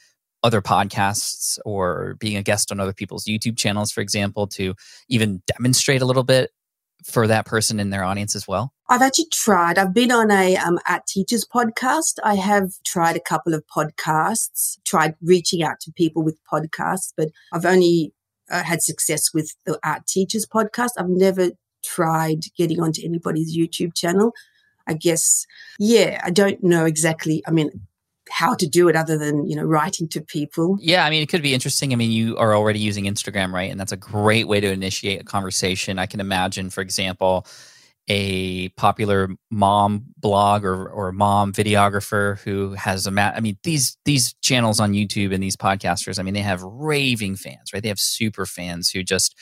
other 0.43 0.61
podcasts, 0.61 1.59
or 1.65 2.15
being 2.19 2.37
a 2.37 2.43
guest 2.43 2.71
on 2.71 2.79
other 2.79 2.93
people's 2.93 3.25
YouTube 3.25 3.57
channels, 3.57 3.91
for 3.91 4.01
example, 4.01 4.47
to 4.47 4.73
even 5.09 5.41
demonstrate 5.57 6.01
a 6.01 6.05
little 6.05 6.23
bit 6.23 6.51
for 7.05 7.27
that 7.27 7.45
person 7.45 7.79
in 7.79 7.89
their 7.89 8.03
audience 8.03 8.35
as 8.35 8.47
well? 8.47 8.73
I've 8.89 9.01
actually 9.01 9.27
tried. 9.31 9.77
I've 9.77 9.93
been 9.93 10.11
on 10.11 10.31
a 10.31 10.57
um, 10.57 10.79
Art 10.87 11.05
Teachers 11.07 11.45
podcast. 11.45 12.15
I 12.23 12.35
have 12.35 12.71
tried 12.85 13.15
a 13.15 13.21
couple 13.21 13.53
of 13.53 13.63
podcasts, 13.67 14.77
tried 14.85 15.15
reaching 15.21 15.63
out 15.63 15.79
to 15.81 15.91
people 15.91 16.23
with 16.23 16.39
podcasts, 16.51 17.13
but 17.15 17.29
I've 17.53 17.65
only 17.65 18.13
uh, 18.49 18.63
had 18.63 18.81
success 18.81 19.33
with 19.33 19.55
the 19.65 19.79
Art 19.83 20.07
Teachers 20.07 20.45
podcast. 20.45 20.91
I've 20.97 21.09
never 21.09 21.51
tried 21.83 22.45
getting 22.57 22.81
onto 22.81 23.01
anybody's 23.05 23.57
YouTube 23.57 23.93
channel. 23.95 24.33
I 24.87 24.93
guess, 24.93 25.45
yeah, 25.77 26.19
I 26.23 26.31
don't 26.31 26.63
know 26.63 26.85
exactly. 26.85 27.43
I 27.45 27.51
mean, 27.51 27.69
how 28.29 28.55
to 28.55 28.67
do 28.67 28.87
it 28.87 28.95
other 28.95 29.17
than, 29.17 29.45
you 29.47 29.55
know, 29.55 29.63
writing 29.63 30.07
to 30.09 30.21
people. 30.21 30.77
Yeah, 30.79 31.05
I 31.05 31.09
mean, 31.09 31.23
it 31.23 31.29
could 31.29 31.41
be 31.41 31.53
interesting. 31.53 31.93
I 31.93 31.95
mean, 31.95 32.11
you 32.11 32.37
are 32.37 32.55
already 32.55 32.79
using 32.79 33.05
Instagram, 33.05 33.51
right? 33.51 33.71
And 33.71 33.79
that's 33.79 33.91
a 33.91 33.97
great 33.97 34.47
way 34.47 34.59
to 34.59 34.71
initiate 34.71 35.21
a 35.21 35.23
conversation. 35.23 35.99
I 35.99 36.05
can 36.05 36.19
imagine, 36.19 36.69
for 36.69 36.81
example, 36.81 37.45
a 38.09 38.69
popular 38.69 39.29
mom 39.51 40.05
blog 40.17 40.65
or, 40.65 40.89
or 40.89 41.11
mom 41.11 41.53
videographer 41.53 42.39
who 42.39 42.73
has 42.73 43.05
a 43.05 43.11
ma- 43.11 43.33
I 43.35 43.39
mean 43.39 43.57
these 43.63 43.97
these 44.03 44.33
channels 44.41 44.79
on 44.79 44.93
YouTube 44.93 45.31
and 45.31 45.43
these 45.43 45.55
podcasters 45.55 46.17
I 46.17 46.23
mean 46.23 46.33
they 46.33 46.41
have 46.41 46.63
raving 46.63 47.35
fans 47.35 47.71
right 47.71 47.83
they 47.83 47.89
have 47.89 47.99
super 47.99 48.47
fans 48.47 48.89
who 48.89 49.03
just 49.03 49.35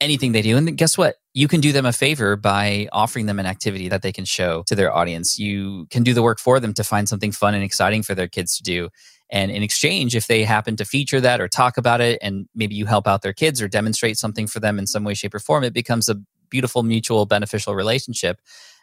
anything 0.00 0.32
they 0.32 0.42
do. 0.42 0.56
And 0.56 0.76
guess 0.76 0.98
what? 0.98 1.16
You 1.32 1.48
can 1.48 1.60
do 1.60 1.72
them 1.72 1.86
a 1.86 1.92
favor 1.92 2.36
by 2.36 2.88
offering 2.92 3.26
them 3.26 3.38
an 3.38 3.46
activity 3.46 3.88
that 3.88 4.02
they 4.02 4.12
can 4.12 4.24
show 4.24 4.62
to 4.66 4.74
their 4.74 4.94
audience. 4.94 5.38
You 5.38 5.86
can 5.90 6.02
do 6.02 6.14
the 6.14 6.22
work 6.22 6.38
for 6.38 6.60
them 6.60 6.74
to 6.74 6.84
find 6.84 7.08
something 7.08 7.32
fun 7.32 7.54
and 7.54 7.64
exciting 7.64 8.02
for 8.02 8.14
their 8.14 8.28
kids 8.28 8.56
to 8.56 8.62
do. 8.62 8.90
And 9.30 9.50
in 9.50 9.62
exchange 9.62 10.14
if 10.14 10.26
they 10.26 10.44
happen 10.44 10.76
to 10.76 10.84
feature 10.84 11.20
that 11.20 11.40
or 11.40 11.48
talk 11.48 11.76
about 11.76 12.00
it 12.00 12.18
and 12.22 12.46
maybe 12.54 12.74
you 12.74 12.86
help 12.86 13.06
out 13.06 13.22
their 13.22 13.32
kids 13.32 13.62
or 13.62 13.68
demonstrate 13.68 14.18
something 14.18 14.46
for 14.46 14.60
them 14.60 14.78
in 14.78 14.86
some 14.86 15.02
way 15.02 15.14
shape 15.14 15.34
or 15.34 15.38
form 15.38 15.64
it 15.64 15.72
becomes 15.72 16.08
a 16.08 16.16
beautiful 16.50 16.82
mutual 16.82 17.26
beneficial 17.26 17.74
relationship. 17.74 18.40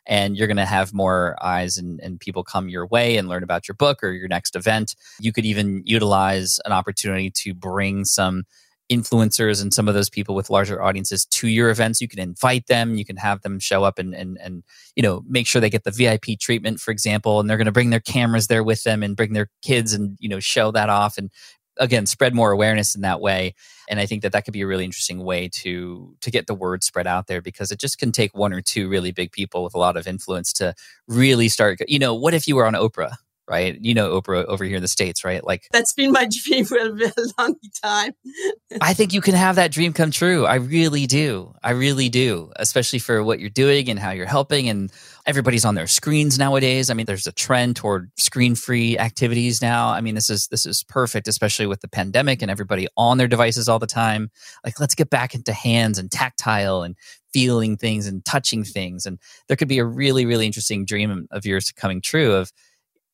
And 0.07 0.35
you're 0.35 0.47
going 0.47 0.57
to 0.57 0.65
have 0.65 0.93
more 0.93 1.37
eyes 1.41 1.77
and, 1.77 1.99
and 2.01 2.19
people 2.19 2.43
come 2.43 2.69
your 2.69 2.87
way 2.87 3.17
and 3.17 3.29
learn 3.29 3.43
about 3.43 3.67
your 3.67 3.75
book 3.75 4.03
or 4.03 4.11
your 4.11 4.27
next 4.27 4.55
event. 4.55 4.95
You 5.19 5.31
could 5.31 5.45
even 5.45 5.83
utilize 5.85 6.59
an 6.65 6.71
opportunity 6.71 7.29
to 7.43 7.53
bring 7.53 8.03
some 8.03 8.43
influencers 8.91 9.61
and 9.61 9.73
some 9.73 9.87
of 9.87 9.93
those 9.93 10.09
people 10.09 10.35
with 10.35 10.49
larger 10.49 10.81
audiences 10.81 11.25
to 11.25 11.47
your 11.47 11.69
events. 11.69 12.01
You 12.01 12.09
can 12.09 12.19
invite 12.19 12.67
them. 12.67 12.95
You 12.95 13.05
can 13.05 13.15
have 13.15 13.41
them 13.41 13.57
show 13.59 13.83
up 13.83 13.97
and 13.97 14.13
and, 14.13 14.37
and 14.41 14.63
you 14.95 15.01
know 15.01 15.23
make 15.27 15.47
sure 15.47 15.61
they 15.61 15.69
get 15.69 15.85
the 15.85 15.91
vip 15.91 16.25
treatment 16.39 16.79
for 16.79 16.91
example 16.91 17.39
and 17.39 17.49
they're 17.49 17.57
going 17.57 17.65
to 17.65 17.71
bring 17.71 17.89
their 17.89 18.01
cameras 18.01 18.47
there 18.47 18.63
with 18.63 18.83
them 18.83 19.01
and 19.01 19.15
bring 19.15 19.33
their 19.33 19.47
kids 19.61 19.93
and 19.93 20.17
you 20.19 20.27
know 20.27 20.39
show 20.39 20.71
that 20.71 20.89
off 20.89 21.17
and 21.17 21.31
again 21.77 22.05
spread 22.05 22.35
more 22.35 22.51
awareness 22.51 22.93
in 22.93 23.01
that 23.01 23.21
way. 23.21 23.55
And 23.89 23.99
i 23.99 24.05
think 24.05 24.21
that 24.23 24.33
that 24.33 24.43
could 24.43 24.53
be 24.53 24.61
a 24.61 24.67
really 24.67 24.85
interesting 24.85 25.23
way 25.23 25.49
to 25.61 26.15
to 26.19 26.31
get 26.31 26.47
the 26.47 26.53
word 26.53 26.83
spread 26.83 27.07
out 27.07 27.27
there 27.27 27.41
because 27.41 27.71
it 27.71 27.79
just 27.79 27.97
can 27.97 28.11
take 28.11 28.35
one 28.35 28.53
or 28.53 28.61
two 28.61 28.89
really 28.89 29.11
big 29.11 29.31
people 29.31 29.63
with 29.63 29.73
a 29.73 29.79
lot 29.79 29.97
of 29.97 30.07
influence 30.07 30.51
to 30.53 30.73
really 31.07 31.47
start 31.47 31.79
you 31.87 31.99
know 31.99 32.13
what 32.13 32.33
if 32.33 32.47
you 32.47 32.55
were 32.55 32.67
on 32.67 32.73
oprah 32.73 33.15
right? 33.51 33.77
You 33.81 33.93
know 33.93 34.19
Oprah 34.19 34.45
over 34.45 34.63
here 34.63 34.77
in 34.77 34.81
the 34.81 34.87
States, 34.87 35.25
right? 35.25 35.43
Like 35.43 35.67
that's 35.73 35.93
been 35.93 36.13
my 36.13 36.29
dream 36.45 36.63
for 36.63 36.77
a 36.77 36.89
very 36.89 37.11
long 37.37 37.55
time. 37.83 38.13
I 38.81 38.93
think 38.93 39.11
you 39.11 39.19
can 39.19 39.35
have 39.35 39.57
that 39.57 39.71
dream 39.71 39.91
come 39.91 40.09
true. 40.09 40.45
I 40.45 40.55
really 40.55 41.05
do. 41.05 41.53
I 41.61 41.71
really 41.71 42.07
do, 42.07 42.53
especially 42.55 42.99
for 42.99 43.21
what 43.23 43.41
you're 43.41 43.49
doing 43.49 43.89
and 43.89 43.99
how 43.99 44.11
you're 44.11 44.25
helping. 44.25 44.69
And 44.69 44.89
everybody's 45.25 45.65
on 45.65 45.75
their 45.75 45.87
screens 45.87 46.39
nowadays. 46.39 46.89
I 46.89 46.93
mean, 46.93 47.05
there's 47.05 47.27
a 47.27 47.33
trend 47.33 47.75
toward 47.75 48.09
screen-free 48.17 48.97
activities 48.97 49.61
now. 49.61 49.89
I 49.89 49.99
mean, 49.99 50.15
this 50.15 50.29
is 50.29 50.47
this 50.47 50.65
is 50.65 50.83
perfect, 50.87 51.27
especially 51.27 51.67
with 51.67 51.81
the 51.81 51.89
pandemic 51.89 52.41
and 52.41 52.49
everybody 52.49 52.87
on 52.95 53.17
their 53.17 53.27
devices 53.27 53.67
all 53.67 53.79
the 53.79 53.85
time. 53.85 54.31
Like, 54.63 54.79
let's 54.79 54.95
get 54.95 55.09
back 55.09 55.35
into 55.35 55.51
hands 55.51 55.99
and 55.99 56.09
tactile 56.09 56.83
and 56.83 56.95
feeling 57.33 57.77
things 57.77 58.07
and 58.07 58.23
touching 58.23 58.63
things. 58.63 59.05
And 59.05 59.19
there 59.47 59.57
could 59.57 59.67
be 59.67 59.79
a 59.79 59.85
really, 59.85 60.25
really 60.25 60.45
interesting 60.45 60.85
dream 60.85 61.27
of 61.31 61.45
yours 61.45 61.71
coming 61.71 62.01
true 62.01 62.33
of 62.33 62.51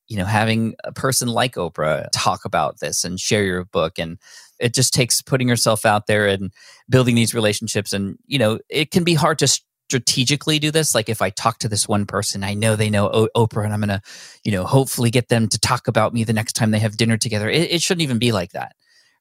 you 0.08 0.16
know, 0.16 0.24
having 0.24 0.74
a 0.84 0.92
person 0.92 1.28
like 1.28 1.54
Oprah 1.54 2.08
talk 2.12 2.44
about 2.44 2.80
this 2.80 3.04
and 3.04 3.20
share 3.20 3.44
your 3.44 3.64
book. 3.64 3.98
And 3.98 4.18
it 4.58 4.74
just 4.74 4.94
takes 4.94 5.22
putting 5.22 5.48
yourself 5.48 5.84
out 5.86 6.06
there 6.06 6.26
and 6.26 6.52
building 6.88 7.14
these 7.14 7.34
relationships. 7.34 7.92
And, 7.92 8.16
you 8.26 8.38
know, 8.38 8.58
it 8.68 8.90
can 8.90 9.04
be 9.04 9.14
hard 9.14 9.38
to 9.40 9.48
strategically 9.48 10.58
do 10.58 10.70
this. 10.70 10.94
Like 10.94 11.08
if 11.08 11.22
I 11.22 11.30
talk 11.30 11.58
to 11.58 11.68
this 11.68 11.86
one 11.86 12.06
person, 12.06 12.42
I 12.42 12.54
know 12.54 12.74
they 12.74 12.90
know 12.90 13.08
o- 13.08 13.46
Oprah 13.46 13.64
and 13.64 13.72
I'm 13.72 13.80
going 13.80 13.88
to, 13.88 14.02
you 14.44 14.52
know, 14.52 14.64
hopefully 14.64 15.10
get 15.10 15.28
them 15.28 15.48
to 15.48 15.58
talk 15.58 15.88
about 15.88 16.12
me 16.12 16.24
the 16.24 16.32
next 16.32 16.54
time 16.54 16.70
they 16.70 16.78
have 16.78 16.96
dinner 16.96 17.16
together. 17.16 17.48
It, 17.48 17.70
it 17.70 17.82
shouldn't 17.82 18.02
even 18.02 18.18
be 18.18 18.32
like 18.32 18.52
that 18.52 18.74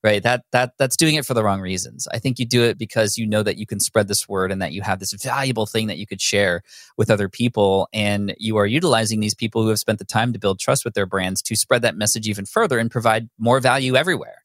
right? 0.03 0.21
That 0.23 0.43
that 0.51 0.73
that's 0.77 0.97
doing 0.97 1.15
it 1.15 1.25
for 1.25 1.33
the 1.33 1.43
wrong 1.43 1.61
reasons. 1.61 2.07
I 2.11 2.19
think 2.19 2.39
you 2.39 2.45
do 2.45 2.63
it 2.63 2.77
because 2.77 3.17
you 3.17 3.25
know 3.25 3.43
that 3.43 3.57
you 3.57 3.65
can 3.65 3.79
spread 3.79 4.07
this 4.07 4.27
word 4.27 4.51
and 4.51 4.61
that 4.61 4.73
you 4.73 4.81
have 4.81 4.99
this 4.99 5.13
valuable 5.13 5.65
thing 5.65 5.87
that 5.87 5.97
you 5.97 6.07
could 6.07 6.21
share 6.21 6.61
with 6.97 7.09
other 7.09 7.29
people 7.29 7.87
and 7.93 8.35
you 8.37 8.57
are 8.57 8.65
utilizing 8.65 9.19
these 9.19 9.35
people 9.35 9.63
who 9.63 9.69
have 9.69 9.79
spent 9.79 9.99
the 9.99 10.05
time 10.05 10.33
to 10.33 10.39
build 10.39 10.59
trust 10.59 10.85
with 10.85 10.93
their 10.93 11.05
brands 11.05 11.41
to 11.43 11.55
spread 11.55 11.81
that 11.81 11.97
message 11.97 12.27
even 12.27 12.45
further 12.45 12.79
and 12.79 12.91
provide 12.91 13.29
more 13.37 13.59
value 13.59 13.95
everywhere. 13.95 14.43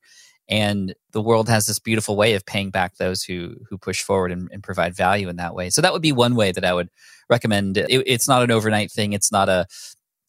And 0.49 0.95
the 1.13 1.23
world 1.23 1.49
has 1.49 1.67
this 1.67 1.79
beautiful 1.79 2.17
way 2.17 2.35
of 2.35 2.45
paying 2.45 2.71
back 2.71 2.97
those 2.97 3.23
who 3.23 3.57
who 3.69 3.79
push 3.79 4.03
forward 4.03 4.33
and, 4.33 4.49
and 4.53 4.63
provide 4.63 4.95
value 4.95 5.29
in 5.29 5.37
that 5.37 5.55
way. 5.55 5.71
So 5.71 5.81
that 5.81 5.93
would 5.93 6.03
be 6.03 6.13
one 6.13 6.35
way 6.35 6.53
that 6.53 6.65
i 6.65 6.73
would 6.73 6.91
recommend 7.29 7.79
it, 7.79 7.87
it's 7.89 8.29
not 8.29 8.43
an 8.43 8.51
overnight 8.51 8.91
thing. 8.91 9.13
It's 9.13 9.33
not 9.33 9.49
a 9.49 9.67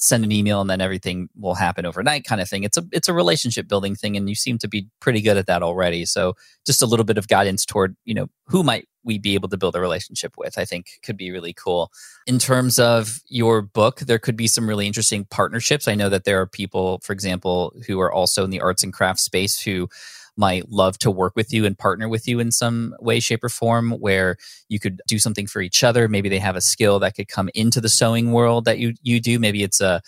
send 0.04 0.24
an 0.24 0.32
email 0.32 0.60
and 0.62 0.70
then 0.70 0.82
everything 0.82 1.30
will 1.36 1.56
happen 1.56 1.86
overnight 1.86 2.26
kind 2.26 2.42
of 2.42 2.50
thing. 2.50 2.64
It's 2.64 2.78
a 2.78 2.84
it's 2.92 3.08
a 3.08 3.14
relationship 3.14 3.68
building 3.68 3.96
thing 3.96 4.18
and 4.18 4.30
you 4.30 4.36
seem 4.36 4.58
to 4.60 4.68
be 4.68 4.88
pretty 5.00 5.22
good 5.22 5.38
at 5.38 5.48
that 5.48 5.64
already. 5.64 6.06
So 6.06 6.36
just 6.66 6.82
a 6.82 6.86
little 6.86 7.06
bit 7.06 7.18
of 7.18 7.28
guidance 7.28 7.66
toward, 7.66 7.96
you 8.04 8.14
know, 8.14 8.28
who 8.48 8.64
might 8.64 8.88
we 9.04 9.18
be 9.18 9.34
able 9.34 9.50
to 9.50 9.58
build 9.58 9.76
a 9.76 9.82
relationship 9.82 10.36
with, 10.38 10.58
I 10.58 10.66
think 10.66 11.00
could 11.04 11.18
be 11.18 11.32
really 11.32 11.54
cool. 11.54 11.92
In 12.26 12.40
terms 12.40 12.80
of 12.80 13.20
your 13.28 13.62
book, 13.62 14.00
there 14.02 14.20
could 14.20 14.38
be 14.38 14.48
some 14.48 14.68
really 14.68 14.88
interesting 14.88 15.26
partnerships. 15.26 15.88
I 15.88 15.96
know 15.96 16.10
that 16.10 16.24
there 16.24 16.40
are 16.40 16.48
people, 16.48 17.00
for 17.04 17.14
example, 17.14 17.74
who 17.88 18.00
are 18.00 18.12
also 18.12 18.44
in 18.44 18.50
the 18.50 18.62
arts 18.62 18.84
and 18.84 18.94
crafts 18.94 19.24
space 19.24 19.60
who 19.60 19.90
might 20.36 20.70
love 20.70 20.98
to 21.00 21.12
work 21.12 21.34
with 21.36 21.54
you 21.54 21.66
and 21.66 21.78
partner 21.78 22.10
with 22.10 22.28
you 22.28 22.40
in 22.40 22.52
some 22.52 22.96
way, 23.00 23.20
shape, 23.20 23.44
or 23.44 23.50
form 23.50 23.92
where 23.92 24.38
you 24.68 24.80
could 24.80 25.02
do 25.08 25.20
something 25.20 25.48
for 25.48 25.62
each 25.62 25.84
other. 25.84 26.08
Maybe 26.08 26.30
they 26.30 26.40
have 26.40 26.56
a 26.56 26.62
skill 26.62 27.00
that 27.00 27.16
could 27.16 27.28
come 27.28 27.50
into 27.54 27.80
the 27.80 27.90
sewing 27.90 28.32
world 28.32 28.66
that 28.66 28.80
you 28.80 28.94
you 29.02 29.20
do. 29.20 29.40
Maybe 29.40 29.64
it's 29.64 29.82
a 29.82 30.02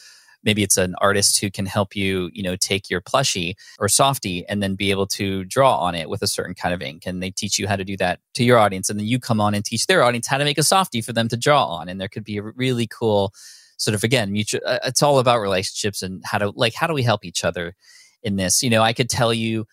maybe 0.46 0.63
it's 0.63 0.77
an 0.77 0.96
artist 1.00 1.41
who 1.41 1.50
can 1.50 1.65
help 1.65 1.96
you 1.96 2.29
you 2.32 2.44
know 2.44 2.55
take 2.55 2.89
your 2.89 3.01
plushie 3.01 3.55
or 3.79 3.89
softie 3.89 4.46
and 4.48 4.63
then 4.63 4.75
be 4.75 4.91
able 4.91 5.08
to 5.08 5.44
draw 5.46 5.77
on 5.77 5.96
it 5.96 6.08
with 6.08 6.22
a 6.22 6.27
certain 6.27 6.53
kind 6.53 6.74
of 6.74 6.82
ink 6.82 7.03
and 7.05 7.22
they 7.22 7.32
teach 7.32 7.60
you 7.60 7.67
how 7.67 7.75
to 7.75 7.84
do 7.84 7.98
that 7.98 8.20
to 8.36 8.44
your 8.44 8.58
audience 8.58 8.89
and 8.89 9.00
then 9.00 9.08
you 9.08 9.20
come 9.20 9.41
on 9.41 9.53
and 9.53 9.65
teach 9.65 9.88
their 9.88 10.03
audience 10.03 10.27
how 10.27 10.38
to 10.38 10.46
make 10.46 10.58
a 10.58 10.63
softie 10.63 11.01
for 11.01 11.12
them 11.12 11.27
to 11.27 11.36
draw 11.36 11.65
on 11.65 11.89
and 11.89 12.00
there 12.00 12.08
could 12.08 12.24
be 12.24 12.38
a 12.38 12.44
really 12.44 12.88
cool 12.88 13.34
sort 13.77 13.96
of 13.96 14.03
again 14.03 14.32
mutual 14.32 14.62
uh, 14.65 14.79
it's 14.86 15.03
all 15.03 15.20
about 15.20 15.41
relationships 15.41 16.01
and 16.01 16.22
how 16.24 16.38
to 16.38 16.53
like 16.55 16.74
how 16.75 16.88
do 16.88 16.94
we 16.94 17.03
help 17.03 17.25
each 17.25 17.44
other 17.44 17.75
in 18.24 18.36
this 18.38 18.63
you 18.63 18.70
know 18.70 18.82
i 18.82 18.94
could 18.94 19.10
tell 19.10 19.34
you 19.34 19.65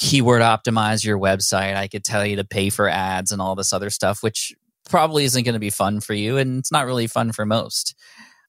keyword 0.00 0.40
optimize 0.40 1.04
your 1.04 1.18
website. 1.18 1.76
I 1.76 1.86
could 1.86 2.04
tell 2.04 2.24
you 2.24 2.36
to 2.36 2.44
pay 2.44 2.70
for 2.70 2.88
ads 2.88 3.32
and 3.32 3.40
all 3.40 3.54
this 3.54 3.72
other 3.72 3.90
stuff, 3.90 4.22
which 4.22 4.54
probably 4.88 5.24
isn't 5.24 5.44
going 5.44 5.52
to 5.52 5.60
be 5.60 5.70
fun 5.70 6.00
for 6.00 6.14
you. 6.14 6.38
And 6.38 6.58
it's 6.58 6.72
not 6.72 6.86
really 6.86 7.06
fun 7.06 7.32
for 7.32 7.44
most. 7.44 7.94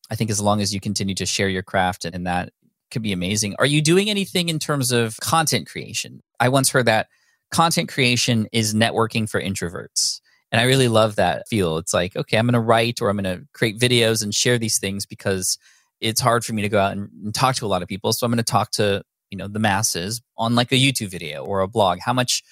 I 0.09 0.15
think 0.15 0.31
as 0.31 0.39
long 0.39 0.61
as 0.61 0.73
you 0.73 0.79
continue 0.79 1.13
to 1.15 1.25
share 1.25 1.49
your 1.49 1.61
craft 1.61 2.05
and 2.05 2.25
that 2.25 2.51
could 2.89 3.01
be 3.01 3.11
amazing. 3.11 3.55
Are 3.59 3.65
you 3.65 3.81
doing 3.81 4.09
anything 4.09 4.47
in 4.47 4.59
terms 4.59 4.93
of 4.93 5.17
content 5.17 5.67
creation? 5.69 6.21
I 6.39 6.47
once 6.47 6.69
heard 6.69 6.85
that 6.85 7.07
content 7.51 7.89
creation 7.89 8.47
is 8.53 8.73
networking 8.73 9.29
for 9.29 9.41
introverts. 9.41 10.21
And 10.53 10.59
I 10.59 10.63
really 10.63 10.87
love 10.87 11.17
that 11.17 11.47
feel. 11.49 11.77
It's 11.77 11.93
like, 11.93 12.15
okay, 12.15 12.37
I'm 12.37 12.45
going 12.45 12.53
to 12.53 12.59
write 12.61 13.01
or 13.01 13.09
I'm 13.09 13.17
going 13.17 13.37
to 13.39 13.45
create 13.53 13.77
videos 13.77 14.23
and 14.23 14.33
share 14.33 14.57
these 14.57 14.79
things 14.79 15.05
because 15.05 15.57
it's 15.99 16.21
hard 16.21 16.45
for 16.45 16.53
me 16.53 16.61
to 16.61 16.69
go 16.69 16.79
out 16.79 16.93
and, 16.93 17.09
and 17.23 17.35
talk 17.35 17.55
to 17.57 17.65
a 17.65 17.67
lot 17.67 17.81
of 17.81 17.89
people. 17.89 18.13
So 18.13 18.25
I'm 18.25 18.31
going 18.31 18.37
to 18.37 18.43
talk 18.43 18.71
to 18.71 19.03
you 19.31 19.37
know 19.37 19.47
the 19.47 19.59
masses 19.59 20.21
on 20.37 20.53
like 20.53 20.71
a 20.71 20.75
youtube 20.75 21.09
video 21.09 21.43
or 21.43 21.61
a 21.61 21.67
blog 21.67 21.99
how 22.05 22.13
much 22.13 22.43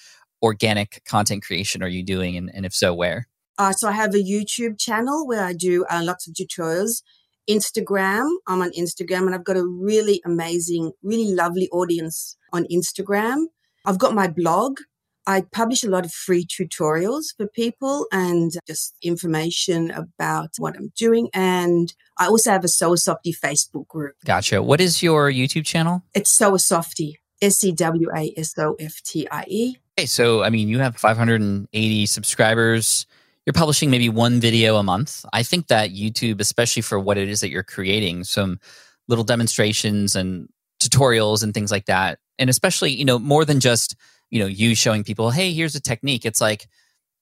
organic 0.42 1.02
content 1.04 1.42
creation 1.44 1.82
are 1.82 1.88
you 1.88 2.02
doing 2.02 2.34
and, 2.36 2.50
and 2.54 2.64
if 2.64 2.72
so 2.74 2.94
where? 2.94 3.28
Uh, 3.58 3.72
so 3.72 3.88
i 3.88 3.92
have 3.92 4.14
a 4.14 4.24
youtube 4.24 4.78
channel 4.78 5.26
where 5.26 5.44
i 5.44 5.52
do 5.52 5.84
uh, 5.90 6.00
lots 6.02 6.26
of 6.26 6.34
tutorials. 6.34 7.02
Instagram 7.48 8.28
i'm 8.48 8.62
on 8.62 8.70
instagram 8.72 9.26
and 9.26 9.34
i've 9.34 9.44
got 9.44 9.56
a 9.56 9.64
really 9.64 10.20
amazing 10.24 10.92
really 11.02 11.32
lovely 11.32 11.68
audience 11.70 12.36
on 12.52 12.64
instagram. 12.72 13.46
I've 13.86 13.98
got 13.98 14.14
my 14.14 14.28
blog 14.28 14.78
I 15.26 15.42
publish 15.52 15.84
a 15.84 15.88
lot 15.88 16.04
of 16.04 16.12
free 16.12 16.46
tutorials 16.46 17.36
for 17.36 17.46
people 17.46 18.06
and 18.10 18.52
just 18.66 18.94
information 19.02 19.90
about 19.90 20.50
what 20.58 20.76
I'm 20.76 20.92
doing. 20.96 21.28
And 21.34 21.92
I 22.18 22.26
also 22.26 22.50
have 22.50 22.64
a 22.64 22.68
Sew 22.68 22.94
a 22.94 22.96
Softie 22.96 23.34
Facebook 23.34 23.86
group. 23.88 24.14
Gotcha. 24.24 24.62
What 24.62 24.80
is 24.80 25.02
your 25.02 25.30
YouTube 25.30 25.66
channel? 25.66 26.02
It's 26.14 26.30
Sew 26.30 26.54
a 26.54 26.58
Softie, 26.58 27.18
S 27.42 27.62
E 27.62 27.72
W 27.72 28.08
A 28.14 28.32
S 28.36 28.58
O 28.58 28.76
F 28.80 29.02
T 29.02 29.28
I 29.30 29.44
E. 29.48 29.76
Okay, 29.98 30.06
so 30.06 30.42
I 30.42 30.50
mean, 30.50 30.68
you 30.68 30.78
have 30.78 30.96
580 30.96 32.06
subscribers. 32.06 33.06
You're 33.44 33.52
publishing 33.54 33.90
maybe 33.90 34.08
one 34.08 34.40
video 34.40 34.76
a 34.76 34.82
month. 34.82 35.24
I 35.32 35.42
think 35.42 35.68
that 35.68 35.90
YouTube, 35.90 36.40
especially 36.40 36.82
for 36.82 36.98
what 36.98 37.18
it 37.18 37.28
is 37.28 37.40
that 37.40 37.50
you're 37.50 37.62
creating, 37.62 38.24
some 38.24 38.60
little 39.08 39.24
demonstrations 39.24 40.14
and 40.14 40.48
tutorials 40.82 41.42
and 41.42 41.52
things 41.52 41.70
like 41.70 41.86
that, 41.86 42.18
and 42.38 42.48
especially, 42.48 42.90
you 42.92 43.04
know, 43.04 43.18
more 43.18 43.44
than 43.44 43.60
just 43.60 43.96
you 44.30 44.40
know 44.40 44.46
you 44.46 44.74
showing 44.74 45.04
people 45.04 45.30
hey 45.30 45.52
here's 45.52 45.74
a 45.74 45.80
technique. 45.80 46.24
It's 46.24 46.40
like 46.40 46.68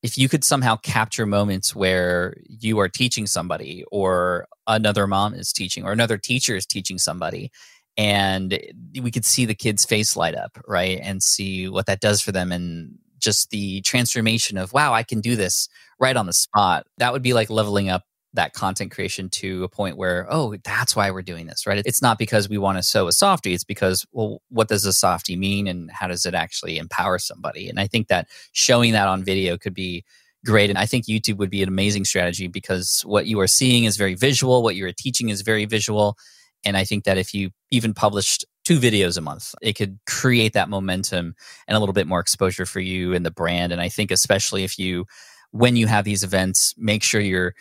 if 0.03 0.17
you 0.17 0.29
could 0.29 0.45
somehow 0.45 0.77
capture 0.77 1.27
moments 1.27 1.75
where 1.75 2.37
you 2.47 2.79
are 2.79 2.89
teaching 2.89 3.27
somebody 3.27 3.85
or 3.91 4.47
another 4.67 5.07
mom 5.07 5.35
is 5.35 5.53
teaching 5.53 5.85
or 5.85 5.93
another 5.93 6.19
teacher 6.19 6.55
is 6.57 6.67
teaching 6.67 6.99
somebody 6.99 7.51
and 7.97 8.61
we 9.03 9.11
could 9.11 9.25
see 9.25 9.45
the 9.45 9.57
kid's 9.57 9.85
face 9.85 10.17
light 10.17 10.37
up 10.37 10.57
right 10.69 11.01
and 11.03 11.23
see 11.23 11.69
what 11.69 11.87
that 11.87 12.01
does 12.01 12.21
for 12.21 12.31
them 12.31 12.53
and 12.53 12.97
just 13.19 13.51
the 13.51 13.81
transformation 13.81 14.57
of 14.57 14.73
wow 14.73 14.93
i 14.93 15.03
can 15.03 15.21
do 15.21 15.35
this 15.35 15.69
right 15.99 16.17
on 16.17 16.27
the 16.27 16.33
spot. 16.33 16.87
That 16.99 17.13
would 17.13 17.23
be 17.23 17.33
like 17.33 17.51
leveling 17.51 17.89
up 17.89 18.05
that 18.35 18.53
content 18.53 18.91
creation 18.91 19.31
to 19.31 19.65
a 19.65 19.69
point 19.69 19.97
where, 19.97 20.27
oh, 20.29 20.55
that's 20.63 20.95
why 20.95 21.11
we're 21.11 21.23
doing 21.23 21.47
this, 21.47 21.67
right? 21.67 21.83
It's 21.87 22.03
not 22.03 22.19
because 22.19 22.49
we 22.49 22.59
want 22.59 22.79
to 22.79 22.83
sew 22.83 23.09
a 23.09 23.13
softie. 23.13 23.55
It's 23.55 23.65
because, 23.65 24.05
well, 24.13 24.43
what 24.49 24.69
does 24.69 24.85
a 24.85 24.93
softie 24.93 25.37
mean 25.37 25.67
and 25.67 25.91
how 25.91 26.09
does 26.09 26.27
it 26.27 26.35
actually 26.35 26.79
empower 26.79 27.19
somebody? 27.19 27.69
And 27.69 27.81
I 27.81 27.87
think 27.87 28.09
that 28.09 28.29
showing 28.53 28.93
that 28.93 29.09
on 29.09 29.25
video 29.25 29.57
could 29.57 29.75
be 29.75 30.05
great. 30.45 30.71
And 30.71 30.79
I 30.79 30.87
think 30.87 31.07
YouTube 31.07 31.39
would 31.39 31.51
be 31.51 31.63
an 31.63 31.69
amazing 31.69 32.05
strategy 32.05 32.49
because 32.49 33.03
what 33.05 33.27
you 33.27 33.41
are 33.41 33.47
seeing 33.47 33.85
is 33.85 33.97
very 33.97 34.15
visual, 34.15 34.63
what 34.63 34.77
you're 34.77 34.93
teaching 34.93 35.31
is 35.31 35.43
very 35.43 35.65
visual. 35.65 36.17
And 36.65 36.77
I 36.77 36.85
think 36.85 37.05
that 37.05 37.19
if 37.19 37.33
you 37.33 37.51
even 37.71 37.95
published 37.95 38.45
two 38.65 38.79
videos 38.79 39.17
a 39.17 39.21
month, 39.21 39.55
it 39.63 39.73
could 39.75 39.99
create 40.07 40.53
that 40.53 40.69
momentum 40.69 41.35
and 41.67 41.77
a 41.77 41.81
little 41.81 41.93
bit 41.93 42.07
more 42.07 42.21
exposure 42.21 42.67
for 42.67 42.81
you 42.81 43.15
and 43.15 43.25
the 43.25 43.31
brand. 43.31 43.73
And 43.73 43.81
I 43.81 43.89
think, 43.89 44.11
especially 44.11 44.65
if 44.65 44.79
you, 44.79 45.07
when 45.51 45.77
you 45.77 45.87
have 45.87 46.05
these 46.05 46.23
events, 46.23 46.75
make 46.77 47.03
sure 47.03 47.21
your 47.21 47.55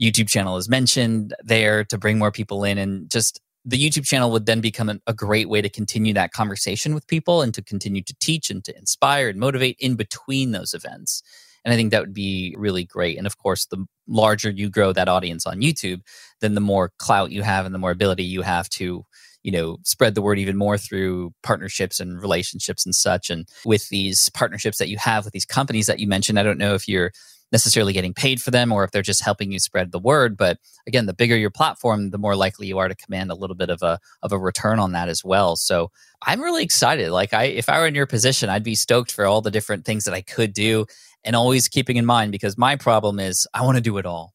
YouTube 0.00 0.28
channel 0.28 0.56
is 0.56 0.68
mentioned 0.68 1.34
there 1.42 1.84
to 1.84 1.98
bring 1.98 2.18
more 2.18 2.30
people 2.30 2.64
in 2.64 2.78
and 2.78 3.10
just 3.10 3.40
the 3.66 3.76
YouTube 3.76 4.06
channel 4.06 4.30
would 4.30 4.46
then 4.46 4.60
become 4.60 5.00
a, 5.06 5.12
great 5.12 5.48
way 5.48 5.60
to 5.60 5.68
continue 5.68 6.14
that 6.14 6.30
conversation 6.30 6.94
with 6.94 7.06
people 7.08 7.42
and 7.42 7.52
to 7.52 7.62
continue 7.62 8.00
to 8.00 8.14
teach 8.20 8.48
and 8.48 8.64
to 8.64 8.76
inspire 8.78 9.28
and 9.28 9.40
motivate 9.40 9.76
in 9.80 9.96
between 9.96 10.52
those 10.52 10.72
events. 10.72 11.20
And 11.64 11.74
I 11.74 11.76
think 11.76 11.90
that 11.90 12.00
would 12.00 12.14
be 12.14 12.54
really 12.56 12.84
great. 12.84 13.18
And 13.18 13.26
of 13.26 13.38
course, 13.38 13.66
the 13.66 13.84
larger 14.06 14.50
you 14.50 14.70
grow 14.70 14.92
that 14.92 15.08
audience 15.08 15.46
on 15.46 15.62
YouTube, 15.62 16.02
then 16.40 16.54
the 16.54 16.60
more 16.60 16.92
clout 17.00 17.32
you 17.32 17.42
have 17.42 17.66
and 17.66 17.74
the 17.74 17.78
more 17.80 17.90
ability 17.90 18.22
you 18.22 18.42
have 18.42 18.68
to, 18.68 19.04
you 19.42 19.50
know, 19.50 19.78
spread 19.82 20.14
the 20.14 20.22
word 20.22 20.38
even 20.38 20.56
more 20.56 20.78
through 20.78 21.32
partnerships 21.42 21.98
and 21.98 22.22
relationships 22.22 22.86
and 22.86 22.94
such. 22.94 23.30
And 23.30 23.48
with 23.64 23.88
these 23.88 24.28
partnerships 24.28 24.78
that 24.78 24.88
you 24.88 24.98
have 24.98 25.24
with 25.24 25.32
these 25.32 25.44
companies 25.44 25.86
that 25.86 25.98
you 25.98 26.06
mentioned, 26.06 26.38
I 26.38 26.44
don't 26.44 26.58
know 26.58 26.74
if 26.74 26.86
you're 26.86 27.10
necessarily 27.52 27.92
getting 27.92 28.14
paid 28.14 28.42
for 28.42 28.50
them 28.50 28.72
or 28.72 28.84
if 28.84 28.90
they're 28.90 29.02
just 29.02 29.22
helping 29.22 29.52
you 29.52 29.58
spread 29.58 29.92
the 29.92 29.98
word. 29.98 30.36
But 30.36 30.58
again 30.86 31.06
the 31.06 31.14
bigger 31.14 31.36
your 31.36 31.50
platform 31.50 32.10
the 32.10 32.18
more 32.18 32.36
likely 32.36 32.66
you 32.66 32.78
are 32.78 32.88
to 32.88 32.94
command 32.94 33.30
a 33.30 33.34
little 33.34 33.56
bit 33.56 33.70
of 33.70 33.82
a 33.82 33.98
of 34.22 34.32
a 34.32 34.38
return 34.38 34.78
on 34.78 34.92
that 34.92 35.08
as 35.08 35.24
well. 35.24 35.56
So 35.56 35.90
i'm 36.22 36.40
really 36.40 36.64
excited. 36.64 37.10
Like 37.10 37.32
i 37.32 37.44
if 37.44 37.68
i 37.68 37.78
were 37.78 37.86
in 37.86 37.94
your 37.94 38.06
position 38.06 38.48
i'd 38.48 38.64
be 38.64 38.74
stoked 38.74 39.12
for 39.12 39.26
all 39.26 39.40
the 39.40 39.50
different 39.50 39.84
things 39.84 40.04
that 40.04 40.14
i 40.14 40.22
could 40.22 40.52
do 40.52 40.86
and 41.24 41.36
always 41.36 41.68
keeping 41.68 41.96
in 41.96 42.06
mind 42.06 42.32
because 42.32 42.58
my 42.58 42.76
problem 42.76 43.18
is 43.20 43.46
i 43.54 43.62
want 43.62 43.76
to 43.76 43.82
do 43.82 43.98
it 43.98 44.06
all. 44.06 44.34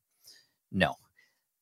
No. 0.72 0.96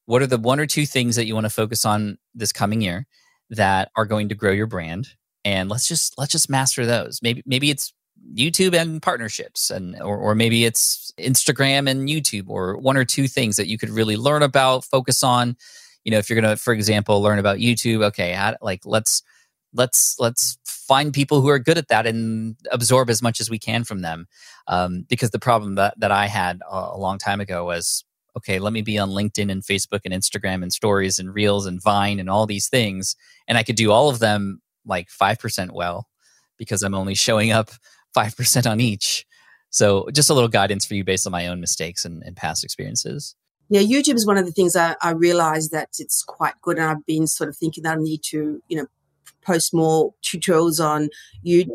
What 0.05 0.21
are 0.21 0.27
the 0.27 0.37
one 0.37 0.59
or 0.59 0.65
two 0.65 0.85
things 0.85 1.15
that 1.15 1.25
you 1.25 1.35
want 1.35 1.45
to 1.45 1.51
focus 1.51 1.85
on 1.85 2.17
this 2.33 2.51
coming 2.51 2.81
year 2.81 3.05
that 3.51 3.91
are 3.95 4.05
going 4.05 4.29
to 4.29 4.35
grow 4.35 4.51
your 4.51 4.67
brand? 4.67 5.09
And 5.45 5.69
let's 5.69 5.87
just 5.87 6.17
let's 6.17 6.31
just 6.31 6.49
master 6.49 6.85
those. 6.85 7.19
Maybe 7.21 7.43
maybe 7.45 7.69
it's 7.69 7.93
YouTube 8.33 8.73
and 8.73 9.01
partnerships, 9.01 9.69
and 9.69 9.99
or, 10.01 10.17
or 10.17 10.35
maybe 10.35 10.65
it's 10.65 11.11
Instagram 11.19 11.89
and 11.89 12.07
YouTube, 12.07 12.49
or 12.49 12.77
one 12.77 12.97
or 12.97 13.05
two 13.05 13.27
things 13.27 13.55
that 13.57 13.67
you 13.67 13.77
could 13.77 13.89
really 13.89 14.17
learn 14.17 14.43
about, 14.43 14.85
focus 14.85 15.23
on. 15.23 15.57
You 16.03 16.11
know, 16.11 16.17
if 16.17 16.29
you're 16.29 16.39
gonna, 16.39 16.55
for 16.55 16.73
example, 16.73 17.21
learn 17.21 17.39
about 17.39 17.57
YouTube, 17.57 18.03
okay, 18.05 18.33
how, 18.33 18.55
like 18.61 18.81
let's 18.85 19.23
let's 19.73 20.15
let's 20.19 20.57
find 20.65 21.13
people 21.13 21.41
who 21.41 21.49
are 21.49 21.59
good 21.59 21.77
at 21.77 21.87
that 21.89 22.07
and 22.07 22.55
absorb 22.71 23.09
as 23.09 23.21
much 23.21 23.39
as 23.39 23.49
we 23.49 23.59
can 23.59 23.83
from 23.83 24.01
them. 24.01 24.27
Um, 24.67 25.05
because 25.07 25.31
the 25.31 25.39
problem 25.39 25.75
that 25.75 25.99
that 25.99 26.11
I 26.11 26.27
had 26.27 26.59
a, 26.69 26.89
a 26.93 26.97
long 26.97 27.17
time 27.17 27.41
ago 27.41 27.65
was 27.65 28.03
okay, 28.37 28.59
let 28.59 28.73
me 28.73 28.81
be 28.81 28.97
on 28.97 29.09
LinkedIn 29.09 29.51
and 29.51 29.63
Facebook 29.63 30.01
and 30.05 30.13
Instagram 30.13 30.61
and 30.63 30.71
stories 30.71 31.19
and 31.19 31.33
reels 31.33 31.65
and 31.65 31.81
Vine 31.81 32.19
and 32.19 32.29
all 32.29 32.45
these 32.45 32.69
things. 32.69 33.15
And 33.47 33.57
I 33.57 33.63
could 33.63 33.75
do 33.75 33.91
all 33.91 34.09
of 34.09 34.19
them 34.19 34.61
like 34.85 35.09
5% 35.09 35.71
well 35.71 36.07
because 36.57 36.83
I'm 36.83 36.93
only 36.93 37.15
showing 37.15 37.51
up 37.51 37.71
5% 38.15 38.69
on 38.69 38.79
each. 38.79 39.25
So 39.69 40.07
just 40.11 40.29
a 40.29 40.33
little 40.33 40.49
guidance 40.49 40.85
for 40.85 40.95
you 40.95 41.03
based 41.03 41.27
on 41.27 41.31
my 41.31 41.47
own 41.47 41.61
mistakes 41.61 42.05
and, 42.05 42.23
and 42.23 42.35
past 42.35 42.63
experiences. 42.63 43.35
Yeah, 43.69 43.81
YouTube 43.81 44.15
is 44.15 44.25
one 44.25 44.37
of 44.37 44.45
the 44.45 44.51
things 44.51 44.75
I, 44.75 44.95
I 45.01 45.11
realized 45.11 45.71
that 45.71 45.89
it's 45.99 46.23
quite 46.23 46.55
good. 46.61 46.77
And 46.77 46.87
I've 46.87 47.05
been 47.05 47.27
sort 47.27 47.49
of 47.49 47.57
thinking 47.57 47.83
that 47.83 47.97
I 47.97 48.01
need 48.01 48.23
to, 48.29 48.61
you 48.67 48.77
know, 48.77 48.87
post 49.41 49.73
more 49.73 50.13
tutorials 50.23 50.83
on 50.83 51.09
YouTube. 51.45 51.69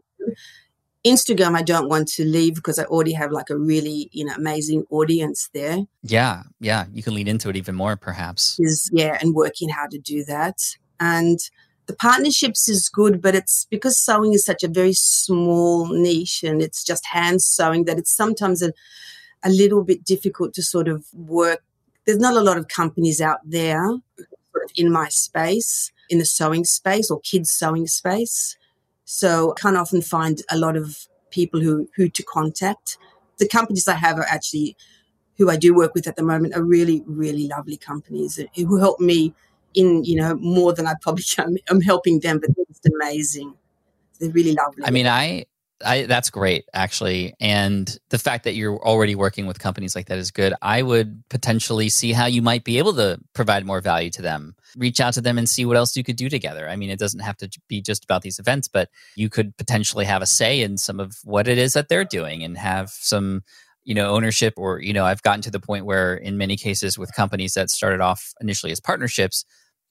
Instagram, 1.07 1.55
I 1.55 1.63
don't 1.63 1.89
want 1.89 2.09
to 2.09 2.25
leave 2.25 2.55
because 2.55 2.79
I 2.79 2.85
already 2.85 3.13
have 3.13 3.31
like 3.31 3.51
a 3.51 3.59
really, 3.59 4.09
you 4.13 4.25
know, 4.25 4.33
amazing 4.35 4.85
audience 4.91 5.51
there. 5.53 5.79
Yeah, 6.03 6.45
yeah. 6.61 6.87
You 6.93 7.03
can 7.03 7.15
lead 7.15 7.29
into 7.29 7.51
it 7.51 7.57
even 7.57 7.75
more, 7.75 7.95
perhaps. 7.95 8.59
Is 8.59 8.91
yeah, 8.93 9.19
and 9.21 9.35
working 9.35 9.69
how 9.69 9.87
to 9.87 9.99
do 9.99 10.25
that. 10.25 10.57
And 10.99 11.39
the 11.87 11.95
partnerships 11.95 12.69
is 12.69 12.89
good, 12.89 13.21
but 13.21 13.35
it's 13.35 13.67
because 13.71 13.99
sewing 13.99 14.33
is 14.33 14.45
such 14.45 14.63
a 14.63 14.69
very 14.69 14.95
small 14.95 15.87
niche 15.89 16.43
and 16.43 16.63
it's 16.63 16.83
just 16.83 17.05
hand 17.07 17.43
sewing 17.43 17.85
that 17.85 17.99
it's 17.99 18.15
sometimes 18.15 18.63
a, 18.63 18.73
a 19.43 19.51
little 19.51 19.85
bit 19.85 20.05
difficult 20.05 20.55
to 20.55 20.63
sort 20.63 20.89
of 20.89 21.05
work. 21.13 21.63
There's 22.07 22.19
not 22.19 22.37
a 22.37 22.41
lot 22.41 22.57
of 22.57 22.69
companies 22.69 23.21
out 23.21 23.41
there 23.45 23.87
in 24.77 24.91
my 24.91 25.09
space, 25.09 25.93
in 26.09 26.19
the 26.19 26.25
sewing 26.25 26.65
space 26.65 27.11
or 27.11 27.21
kids 27.21 27.51
sewing 27.51 27.87
space. 27.87 28.57
So 29.05 29.53
I 29.53 29.61
can't 29.61 29.77
often 29.77 30.01
find 30.01 30.41
a 30.51 30.57
lot 30.57 30.77
of 30.77 31.07
people 31.31 31.61
who, 31.61 31.89
who 31.97 32.09
to 32.09 32.23
contact. 32.23 32.97
The 33.39 33.49
companies 33.49 33.89
I 33.89 33.95
have 33.95 34.19
are 34.19 34.27
actually 34.29 34.77
who 35.37 35.51
I 35.51 35.57
do 35.57 35.75
work 35.75 35.95
with 35.95 36.07
at 36.07 36.17
the 36.17 36.23
moment 36.23 36.55
are 36.55 36.63
really, 36.63 37.03
really 37.07 37.49
lovely 37.49 37.77
companies 37.77 38.39
who 38.55 38.79
help 38.79 39.01
me 39.01 39.35
in 39.75 40.05
you 40.05 40.17
know 40.17 40.35
more 40.37 40.73
than 40.73 40.87
I 40.87 40.95
probably 41.01 41.25
can. 41.25 41.57
I'm 41.69 41.81
helping 41.81 42.21
them, 42.21 42.41
but 42.41 42.51
it's 42.69 42.81
amazing. 42.87 43.55
They're 44.21 44.31
really 44.31 44.53
lovely. 44.53 44.85
I 44.85 44.91
mean, 44.91 45.07
I 45.07 45.47
I, 45.85 46.07
that's 46.07 46.31
great, 46.31 46.65
actually. 46.73 47.35
And 47.41 47.99
the 48.11 48.19
fact 48.19 48.45
that 48.45 48.55
you're 48.55 48.79
already 48.85 49.15
working 49.15 49.47
with 49.47 49.59
companies 49.59 49.95
like 49.95 50.07
that 50.07 50.19
is 50.19 50.31
good. 50.31 50.55
I 50.63 50.83
would 50.83 51.23
potentially 51.29 51.89
see 51.89 52.13
how 52.13 52.27
you 52.27 52.43
might 52.43 52.65
be 52.65 52.79
able 52.79 52.95
to 52.95 53.19
provide 53.35 53.67
more 53.67 53.81
value 53.81 54.11
to 54.11 54.23
them. 54.23 54.55
Reach 54.77 55.01
out 55.01 55.15
to 55.15 55.21
them 55.21 55.37
and 55.37 55.49
see 55.49 55.65
what 55.65 55.77
else 55.77 55.97
you 55.97 56.05
could 56.05 56.17
do 56.17 56.29
together. 56.29 56.69
I 56.69 56.77
mean, 56.77 56.91
it 56.91 56.99
doesn't 56.99 57.21
have 57.21 57.37
to 57.39 57.51
be 57.69 57.83
just 57.83 58.05
about 58.05 58.23
these 58.23 58.39
events, 58.39 58.69
but 58.69 58.89
you 59.17 59.29
could 59.29 59.57
potentially 59.57 60.05
have 60.05 60.23
a 60.23 60.27
say 60.27 60.61
in 60.61 60.79
some 60.79 61.01
of 61.01 61.17
what 61.25 61.49
it 61.49 61.59
is 61.59 61.75
that 61.75 61.89
they're 61.89 62.05
doing 62.05 62.43
and 62.43 62.57
have 62.57 62.91
some 62.91 63.43
you 63.85 63.95
know 63.95 64.09
ownership 64.09 64.55
or 64.57 64.81
you 64.81 64.95
know 64.95 65.05
i've 65.05 65.23
gotten 65.23 65.43
to 65.43 65.51
the 65.51 65.61
point 65.61 65.85
where 65.85 66.15
in 66.15 66.39
many 66.39 66.57
cases 66.57 66.99
with 66.99 67.15
companies 67.15 67.53
that 67.53 67.69
started 67.69 68.01
off 68.01 68.33
initially 68.41 68.73
as 68.73 68.81
partnerships 68.81 69.45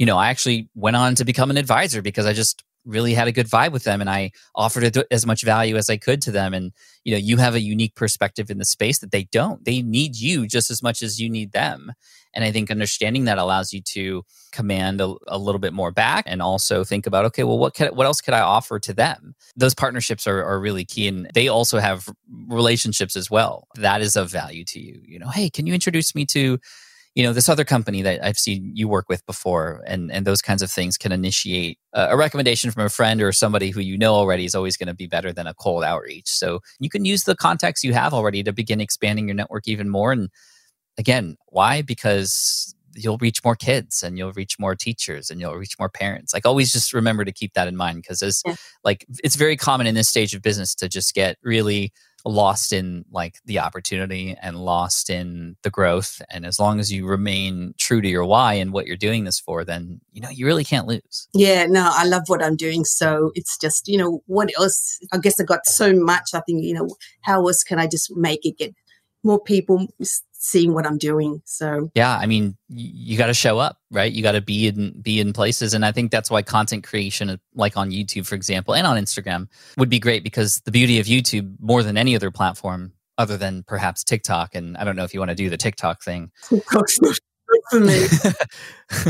you 0.03 0.05
know, 0.05 0.17
I 0.17 0.27
actually 0.27 0.67
went 0.75 0.97
on 0.97 1.15
to 1.15 1.23
become 1.23 1.49
an 1.49 1.55
advisor 1.55 2.01
because 2.01 2.25
I 2.25 2.33
just 2.33 2.61
really 2.83 3.13
had 3.13 3.29
a 3.29 3.31
good 3.31 3.47
vibe 3.47 3.71
with 3.71 3.85
them 3.85 4.01
and 4.01 4.09
I 4.09 4.33
offered 4.53 4.97
as 5.09 5.25
much 5.25 5.43
value 5.43 5.77
as 5.77 5.89
I 5.89 5.95
could 5.95 6.21
to 6.23 6.31
them. 6.31 6.53
And, 6.53 6.73
you 7.05 7.13
know, 7.13 7.17
you 7.17 7.37
have 7.37 7.55
a 7.55 7.61
unique 7.61 7.95
perspective 7.95 8.51
in 8.51 8.57
the 8.57 8.65
space 8.65 8.99
that 8.99 9.11
they 9.11 9.23
don't. 9.23 9.63
They 9.63 9.81
need 9.81 10.17
you 10.17 10.45
just 10.45 10.69
as 10.69 10.83
much 10.83 11.01
as 11.01 11.21
you 11.21 11.29
need 11.29 11.53
them. 11.53 11.93
And 12.33 12.43
I 12.43 12.51
think 12.51 12.69
understanding 12.69 13.23
that 13.23 13.37
allows 13.37 13.71
you 13.71 13.79
to 13.93 14.25
command 14.51 14.99
a, 14.99 15.15
a 15.27 15.37
little 15.37 15.59
bit 15.59 15.71
more 15.71 15.91
back 15.91 16.25
and 16.27 16.41
also 16.41 16.83
think 16.83 17.07
about, 17.07 17.23
okay, 17.23 17.45
well, 17.45 17.57
what 17.57 17.73
can, 17.73 17.95
what 17.95 18.05
else 18.05 18.19
could 18.19 18.33
I 18.33 18.41
offer 18.41 18.79
to 18.79 18.93
them? 18.93 19.35
Those 19.55 19.73
partnerships 19.73 20.27
are, 20.27 20.43
are 20.43 20.59
really 20.59 20.83
key. 20.83 21.07
And 21.07 21.31
they 21.33 21.47
also 21.47 21.79
have 21.79 22.09
relationships 22.49 23.15
as 23.15 23.31
well. 23.31 23.69
That 23.75 24.01
is 24.01 24.17
of 24.17 24.29
value 24.29 24.65
to 24.65 24.81
you. 24.81 25.01
You 25.05 25.19
know, 25.19 25.29
hey, 25.29 25.49
can 25.49 25.65
you 25.65 25.73
introduce 25.73 26.13
me 26.13 26.25
to 26.25 26.59
you 27.15 27.23
know 27.23 27.33
this 27.33 27.49
other 27.49 27.63
company 27.63 28.01
that 28.01 28.23
i've 28.25 28.39
seen 28.39 28.71
you 28.73 28.87
work 28.87 29.07
with 29.07 29.25
before 29.25 29.83
and 29.85 30.11
and 30.11 30.25
those 30.25 30.41
kinds 30.41 30.61
of 30.61 30.71
things 30.71 30.97
can 30.97 31.11
initiate 31.11 31.77
a, 31.93 32.09
a 32.09 32.17
recommendation 32.17 32.71
from 32.71 32.85
a 32.85 32.89
friend 32.89 33.21
or 33.21 33.31
somebody 33.31 33.69
who 33.69 33.79
you 33.79 33.97
know 33.97 34.13
already 34.15 34.45
is 34.45 34.55
always 34.55 34.77
going 34.77 34.87
to 34.87 34.93
be 34.93 35.07
better 35.07 35.31
than 35.31 35.47
a 35.47 35.53
cold 35.53 35.83
outreach. 35.83 36.27
So 36.27 36.59
you 36.79 36.89
can 36.89 37.05
use 37.05 37.23
the 37.23 37.35
contacts 37.35 37.83
you 37.83 37.93
have 37.93 38.13
already 38.13 38.43
to 38.43 38.53
begin 38.53 38.81
expanding 38.81 39.27
your 39.27 39.35
network 39.35 39.67
even 39.67 39.89
more. 39.89 40.11
And 40.11 40.29
again 40.97 41.37
why? 41.47 41.81
Because 41.81 42.75
you'll 42.95 43.17
reach 43.17 43.43
more 43.43 43.55
kids 43.55 44.03
and 44.03 44.17
you'll 44.17 44.33
reach 44.33 44.59
more 44.59 44.75
teachers 44.75 45.29
and 45.29 45.39
you'll 45.39 45.55
reach 45.55 45.79
more 45.79 45.89
parents. 45.89 46.33
Like 46.33 46.45
always 46.45 46.71
just 46.71 46.93
remember 46.93 47.25
to 47.25 47.31
keep 47.31 47.53
that 47.53 47.67
in 47.67 47.75
mind 47.75 47.97
because 48.01 48.21
as 48.21 48.41
yeah. 48.45 48.55
like 48.83 49.05
it's 49.23 49.35
very 49.35 49.57
common 49.57 49.87
in 49.87 49.95
this 49.95 50.07
stage 50.07 50.35
of 50.35 50.41
business 50.41 50.75
to 50.75 50.89
just 50.89 51.13
get 51.13 51.37
really 51.43 51.91
lost 52.25 52.71
in 52.71 53.03
like 53.11 53.39
the 53.45 53.59
opportunity 53.59 54.35
and 54.41 54.63
lost 54.63 55.09
in 55.09 55.55
the 55.63 55.69
growth 55.69 56.21
and 56.29 56.45
as 56.45 56.59
long 56.59 56.79
as 56.79 56.91
you 56.91 57.05
remain 57.05 57.73
true 57.77 58.01
to 58.01 58.07
your 58.07 58.25
why 58.25 58.53
and 58.53 58.71
what 58.71 58.87
you're 58.87 58.95
doing 58.95 59.25
this 59.25 59.39
for 59.39 59.65
then 59.65 59.99
you 60.11 60.21
know 60.21 60.29
you 60.29 60.45
really 60.45 60.63
can't 60.63 60.87
lose. 60.87 61.27
Yeah 61.33 61.65
no 61.65 61.89
i 61.93 62.05
love 62.05 62.23
what 62.27 62.43
i'm 62.43 62.55
doing 62.55 62.85
so 62.85 63.31
it's 63.35 63.57
just 63.57 63.87
you 63.87 63.97
know 63.97 64.23
what 64.27 64.51
else? 64.57 64.99
I 65.11 65.17
guess 65.17 65.39
i 65.39 65.43
got 65.43 65.65
so 65.65 65.93
much 65.93 66.29
i 66.33 66.39
think 66.41 66.63
you 66.63 66.73
know 66.73 66.89
how 67.21 67.45
else 67.47 67.63
can 67.63 67.79
i 67.79 67.87
just 67.87 68.15
make 68.15 68.45
it 68.45 68.57
get 68.57 68.73
more 69.23 69.41
people 69.41 69.87
seeing 70.43 70.73
what 70.73 70.85
I'm 70.85 70.97
doing. 70.97 71.41
So 71.45 71.89
yeah, 71.95 72.17
I 72.17 72.25
mean, 72.25 72.57
you 72.67 73.17
got 73.17 73.27
to 73.27 73.33
show 73.33 73.59
up, 73.59 73.77
right? 73.89 74.11
You 74.11 74.21
got 74.21 74.33
to 74.33 74.41
be 74.41 74.67
in 74.67 75.01
be 75.01 75.19
in 75.21 75.31
places, 75.31 75.73
and 75.73 75.85
I 75.85 75.91
think 75.91 76.11
that's 76.11 76.29
why 76.29 76.41
content 76.41 76.83
creation, 76.83 77.39
like 77.55 77.77
on 77.77 77.91
YouTube, 77.91 78.27
for 78.27 78.35
example, 78.35 78.75
and 78.75 78.85
on 78.85 78.97
Instagram, 78.97 79.47
would 79.77 79.89
be 79.89 79.99
great 79.99 80.23
because 80.23 80.61
the 80.65 80.71
beauty 80.71 80.99
of 80.99 81.05
YouTube, 81.05 81.55
more 81.59 81.81
than 81.81 81.97
any 81.97 82.15
other 82.15 82.29
platform, 82.29 82.91
other 83.17 83.37
than 83.37 83.63
perhaps 83.63 84.03
TikTok, 84.03 84.53
and 84.53 84.75
I 84.75 84.83
don't 84.83 84.97
know 84.97 85.05
if 85.05 85.13
you 85.13 85.21
want 85.21 85.29
to 85.29 85.35
do 85.35 85.49
the 85.49 85.57
TikTok 85.57 86.03
thing. 86.03 86.31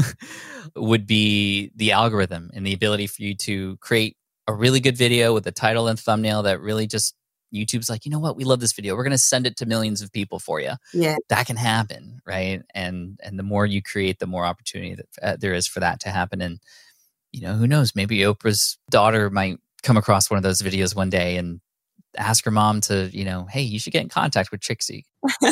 would 0.76 1.08
be 1.08 1.72
the 1.76 1.92
algorithm 1.92 2.52
and 2.54 2.66
the 2.66 2.74
ability 2.74 3.08
for 3.08 3.24
you 3.24 3.36
to 3.36 3.78
create 3.78 4.18
a 4.48 4.54
really 4.54 4.80
good 4.80 4.98
video 4.98 5.34
with 5.34 5.48
a 5.48 5.52
title 5.52 5.88
and 5.88 6.00
thumbnail 6.00 6.44
that 6.44 6.62
really 6.62 6.86
just 6.86 7.16
YouTube's 7.54 7.90
like, 7.90 8.06
you 8.06 8.12
know 8.12 8.20
what, 8.20 8.36
we 8.36 8.44
love 8.44 8.60
this 8.60 8.74
video. 8.74 8.96
We're 8.96 9.04
going 9.04 9.12
to 9.12 9.18
send 9.18 9.46
it 9.46 9.58
to 9.58 9.66
millions 9.66 10.02
of 10.02 10.12
people 10.12 10.40
for 10.40 10.60
you. 10.60 10.74
Yeah. 10.94 11.16
That 11.30 11.46
can 11.46 11.58
happen, 11.58 12.20
right? 12.26 12.62
And 12.74 13.20
and 13.24 13.38
the 13.38 13.44
more 13.44 13.66
you 13.66 13.82
create, 13.82 14.20
the 14.20 14.28
more 14.28 14.46
opportunity 14.46 14.96
that 14.96 15.08
uh, 15.22 15.38
there 15.40 15.54
is 15.54 15.68
for 15.68 15.80
that 15.80 16.00
to 16.02 16.10
happen. 16.10 16.42
And 16.42 16.60
you 17.32 17.42
know, 17.42 17.54
who 17.54 17.68
knows? 17.68 17.96
Maybe 17.96 18.20
Oprah's 18.20 18.78
daughter 18.90 19.30
might 19.30 19.60
come 19.82 19.98
across 19.98 20.30
one 20.30 20.38
of 20.38 20.44
those 20.44 20.62
videos 20.62 20.96
one 20.96 21.10
day 21.10 21.38
and 21.38 21.62
ask 22.18 22.46
her 22.46 22.52
mom 22.52 22.82
to, 22.82 23.10
you 23.12 23.26
know, 23.26 23.46
hey, 23.46 23.62
you 23.62 23.80
should 23.80 23.94
get 23.94 24.04
in 24.04 24.10
contact 24.10 24.52
with 24.52 24.62
Trixie. 24.62 25.06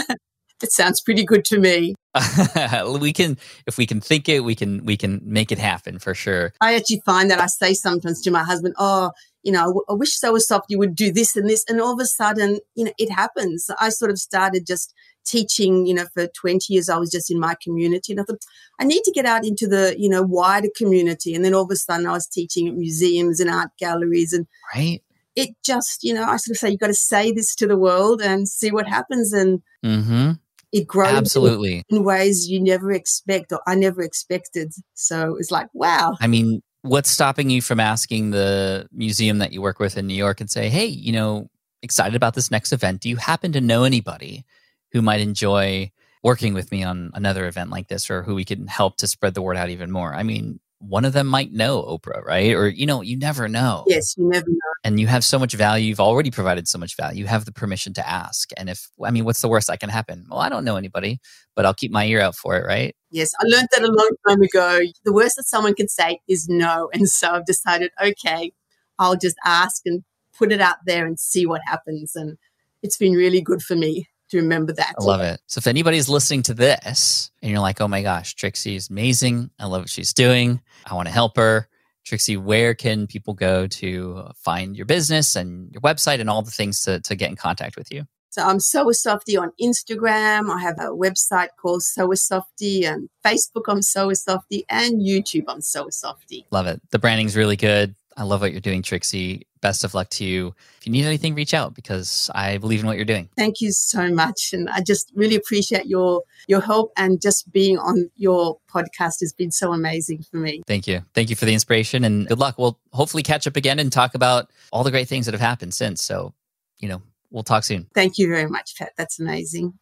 That 0.62 0.72
sounds 0.72 1.02
pretty 1.02 1.26
good 1.26 1.44
to 1.46 1.60
me. 1.60 1.96
we 3.00 3.14
can 3.14 3.38
if 3.66 3.78
we 3.78 3.88
can 3.88 4.00
think 4.00 4.30
it 4.30 4.42
we 4.42 4.54
can 4.54 4.86
we 4.86 4.96
can 4.96 5.22
make 5.24 5.52
it 5.52 5.58
happen 5.58 5.98
for 5.98 6.14
sure 6.14 6.54
I 6.60 6.76
actually 6.76 7.02
find 7.06 7.32
that 7.32 7.40
I 7.40 7.48
say 7.48 7.74
sometimes 7.74 8.22
to 8.24 8.32
my 8.32 8.44
husband, 8.44 8.76
oh, 8.78 9.12
you 9.44 9.52
know, 9.52 9.84
I 9.90 9.94
wish 9.94 10.18
So 10.18 10.34
Was 10.34 10.48
Soft 10.48 10.66
you 10.70 10.80
would 10.80 10.96
do 10.96 11.12
this 11.12 11.36
and 11.36 11.50
this. 11.50 11.66
And 11.68 11.82
all 11.82 11.94
of 11.94 12.00
a 12.00 12.06
sudden, 12.06 12.60
you 12.76 12.86
know, 12.86 12.94
it 12.98 13.12
happens. 13.12 13.70
I 13.80 13.90
sort 13.90 14.12
of 14.12 14.20
started 14.20 14.66
just 14.66 14.94
teaching, 15.26 15.86
you 15.86 15.94
know, 15.94 16.06
for 16.14 16.28
20 16.28 16.74
years, 16.74 16.90
I 16.90 16.98
was 16.98 17.12
just 17.12 17.32
in 17.32 17.40
my 17.40 17.56
community. 17.62 18.14
And 18.14 18.22
I 18.22 18.24
thought, 18.24 18.44
I 18.80 18.86
need 18.86 19.04
to 19.04 19.12
get 19.12 19.26
out 19.26 19.46
into 19.46 19.68
the, 19.68 19.96
you 19.98 20.10
know, 20.10 20.24
wider 20.24 20.70
community. 20.76 21.34
And 21.34 21.44
then 21.44 21.54
all 21.54 21.64
of 21.64 21.72
a 21.72 21.76
sudden 21.76 22.08
I 22.08 22.14
was 22.14 22.28
teaching 22.28 22.68
at 22.68 22.76
museums 22.76 23.40
and 23.40 23.50
art 23.50 23.70
galleries. 23.80 24.34
And 24.34 24.48
right 24.76 25.02
it 25.34 25.56
just, 25.64 26.04
you 26.04 26.14
know, 26.14 26.24
I 26.24 26.36
sort 26.36 26.56
of 26.56 26.58
say, 26.58 26.72
you've 26.72 26.82
got 26.82 26.88
to 26.88 26.94
say 26.94 27.32
this 27.32 27.56
to 27.56 27.66
the 27.66 27.78
world 27.78 28.22
and 28.22 28.50
see 28.50 28.70
what 28.70 28.86
happens. 28.86 29.32
And 29.32 29.62
mm-hmm 29.84 30.32
it 30.72 30.88
grows 30.88 31.14
absolutely 31.14 31.84
in 31.90 32.04
ways 32.04 32.48
you 32.50 32.62
never 32.62 32.92
expect 32.92 33.52
or 33.52 33.62
I 33.68 33.76
never 33.76 34.02
expected. 34.02 34.74
So 34.94 35.36
it's 35.38 35.52
like, 35.52 35.68
wow. 35.74 36.16
i 36.20 36.28
mean 36.28 36.62
what's 36.84 37.10
stopping 37.10 37.50
you 37.50 37.62
from 37.62 37.80
asking 37.80 38.32
the 38.32 38.88
museum 38.92 39.38
that 39.38 39.54
you 39.54 39.62
work 39.62 39.80
with 39.80 39.98
in 39.98 40.08
new 40.08 40.14
york 40.14 40.42
and 40.42 40.50
say 40.50 40.70
hey 40.70 40.86
you 40.86 41.12
know 41.12 41.50
excited 41.82 42.16
about 42.16 42.34
this 42.34 42.52
next 42.52 42.72
event. 42.72 43.02
Do 43.02 43.10
you 43.10 43.18
happen 43.18 43.52
to 43.54 43.62
know 43.62 43.84
anybody 43.84 44.46
who 44.92 45.02
might 45.02 45.22
enjoy 45.22 45.92
working 46.24 46.54
with 46.54 46.72
me 46.72 46.84
on 46.84 47.12
another 47.14 47.48
event 47.48 47.72
like 47.72 47.88
this 47.88 48.10
or 48.10 48.24
who 48.24 48.36
we 48.36 48.46
can 48.46 48.68
help 48.68 48.98
to 48.98 49.08
spread 49.08 49.34
the 49.34 49.42
word 49.42 49.58
out 49.58 49.70
even 49.70 49.92
more? 49.92 50.14
I 50.14 50.24
mean 50.24 50.60
one 50.82 51.06
of 51.06 51.14
them 51.14 51.28
might 51.28 51.52
know 51.52 51.84
Oprah, 51.84 52.24
right? 52.24 52.54
Or, 52.54 52.68
you 52.68 52.86
know, 52.86 53.02
you 53.02 53.18
never 53.18 53.48
know. 53.48 53.84
Yes, 53.88 54.16
you 54.18 54.28
never 54.28 54.48
know. 54.48 54.58
And 54.84 55.00
you 55.00 55.08
have 55.08 55.24
so 55.24 55.38
much 55.38 55.54
value. 55.54 55.88
You've 55.88 56.00
already 56.00 56.32
provided 56.32 56.68
so 56.68 56.78
much 56.78 56.96
value. 56.98 57.20
You 57.20 57.28
have 57.28 57.46
the 57.46 57.52
permission 57.52 57.94
to 57.94 58.08
ask. 58.08 58.50
And 58.58 58.70
if, 58.70 58.90
I 59.04 59.12
mean, 59.12 59.26
what's 59.26 59.42
the 59.42 59.48
worst 59.48 59.68
that 59.68 59.80
can 59.80 59.90
happen? 59.90 60.26
Well, 60.30 60.40
I 60.40 60.50
don't 60.50 60.66
know 60.66 60.78
anybody, 60.78 61.20
but 61.56 61.66
I'll 61.66 61.74
keep 61.74 61.92
my 61.92 62.06
ear 62.06 62.22
out 62.22 62.36
for 62.36 62.58
it, 62.58 62.66
right? 62.66 62.96
Yes, 63.12 63.30
I 63.40 63.44
learned 63.46 63.68
that 63.76 63.84
a 63.84 63.92
long 63.92 64.12
time 64.28 64.42
ago. 64.42 64.80
The 65.06 65.14
worst 65.14 65.36
that 65.38 65.48
someone 65.48 65.76
can 65.76 65.88
say 65.88 66.20
is 66.28 66.48
no. 66.50 66.90
And 66.94 67.08
so 67.08 67.32
I've 67.32 67.46
decided, 67.46 67.92
okay, 68.02 68.52
I'll 68.98 69.18
just 69.18 69.38
ask 69.46 69.82
and 69.86 70.04
put 70.38 70.52
it 70.52 70.62
out 70.62 70.78
there 70.86 71.06
and 71.06 71.20
see 71.20 71.46
what 71.46 71.62
happens. 71.66 72.16
And 72.16 72.38
it's 72.84 72.98
been 72.98 73.14
really 73.14 73.42
good 73.42 73.62
for 73.62 73.76
me 73.76 74.08
to 74.32 74.38
remember 74.38 74.74
that. 74.74 74.96
I 75.00 75.04
love 75.04 75.22
it. 75.22 75.40
So 75.48 75.60
if 75.60 75.68
anybody's 75.68 76.10
listening 76.10 76.44
to 76.44 76.54
this 76.54 77.32
and 77.42 77.52
you're 77.52 77.60
like, 77.60 77.80
oh 77.82 77.88
my 77.88 78.02
gosh, 78.02 78.36
Trixie 78.36 78.76
is 78.76 78.90
amazing. 78.90 79.52
I 79.60 79.68
love 79.68 79.82
what 79.82 79.90
she's 79.90 80.14
doing. 80.14 80.62
I 80.86 80.96
want 80.96 81.08
to 81.08 81.14
help 81.14 81.38
her. 81.38 81.68
Trixie, 82.04 82.38
where 82.38 82.74
can 82.74 83.06
people 83.06 83.34
go 83.34 83.68
to 83.68 84.24
find 84.36 84.76
your 84.76 84.88
business 84.88 85.36
and 85.36 85.72
your 85.72 85.82
website 85.82 86.20
and 86.20 86.30
all 86.30 86.42
the 86.42 86.52
things 86.52 86.82
to, 86.82 87.00
to 87.02 87.16
get 87.16 87.30
in 87.30 87.36
contact 87.36 87.78
with 87.78 87.92
you? 87.92 88.06
So 88.30 88.44
I'm 88.44 88.62
Sew 88.62 88.90
a 88.90 88.94
Softie 88.94 89.36
on 89.36 89.52
Instagram. 89.62 90.50
I 90.50 90.62
have 90.62 90.80
a 90.80 90.96
website 90.96 91.50
called 91.62 91.84
Sew 91.84 92.14
a 92.14 92.16
Softie 92.16 92.86
and 92.86 93.10
Facebook 93.26 93.64
I'm 93.68 93.82
Sew 93.82 94.10
a 94.10 94.16
Softie 94.16 94.66
and 94.70 95.02
YouTube 95.02 95.44
I'm 95.50 95.62
Sew 95.62 95.88
a 95.88 95.92
Softie. 95.92 96.48
Love 96.50 96.66
it. 96.66 96.82
The 96.92 97.00
branding's 97.00 97.36
really 97.36 97.58
good. 97.58 97.94
I 98.22 98.24
love 98.24 98.42
what 98.42 98.52
you're 98.52 98.62
doing, 98.62 98.84
Trixie. 98.84 99.48
Best 99.62 99.84
of 99.84 99.96
luck 99.96 100.10
to 100.10 100.24
you. 100.24 100.54
If 100.78 100.86
you 100.86 100.94
need 100.94 101.06
anything, 101.06 101.34
reach 101.34 101.56
out 101.56 101.74
because 101.74 102.30
I 102.36 102.60
believe 102.60 102.82
in 102.82 102.86
what 102.86 102.96
you're 102.96 103.04
doing. 103.04 103.30
Thank 103.36 103.62
you 103.62 103.72
so 103.72 104.14
much. 104.14 104.54
And 104.54 104.70
I 104.70 104.82
just 104.82 105.12
really 105.16 105.36
appreciate 105.36 105.88
your 105.88 106.22
your 106.48 106.62
help 106.62 106.92
and 106.96 107.20
just 107.20 107.52
being 107.52 107.80
on 107.80 108.12
your 108.16 108.60
podcast 108.72 109.22
has 109.22 109.34
been 109.36 109.50
so 109.50 109.74
amazing 109.74 110.22
for 110.22 110.38
me. 110.38 110.62
Thank 110.68 110.86
you. 110.86 111.02
Thank 111.16 111.32
you 111.32 111.36
for 111.36 111.46
the 111.46 111.54
inspiration 111.54 112.04
and 112.04 112.28
good 112.28 112.38
luck. 112.38 112.60
We'll 112.60 112.78
hopefully 112.94 113.24
catch 113.24 113.48
up 113.48 113.56
again 113.56 113.80
and 113.80 113.92
talk 113.92 114.14
about 114.14 114.52
all 114.72 114.84
the 114.84 114.92
great 114.92 115.08
things 115.08 115.26
that 115.26 115.34
have 115.34 115.42
happened 115.42 115.74
since. 115.74 116.04
So, 116.04 116.36
you 116.78 116.90
know, 116.90 117.02
we'll 117.32 117.42
talk 117.42 117.64
soon. 117.64 117.88
Thank 117.96 118.20
you 118.20 118.28
very 118.28 118.48
much, 118.48 118.78
Pat. 118.78 118.94
That's 118.98 119.20
amazing. 119.20 119.80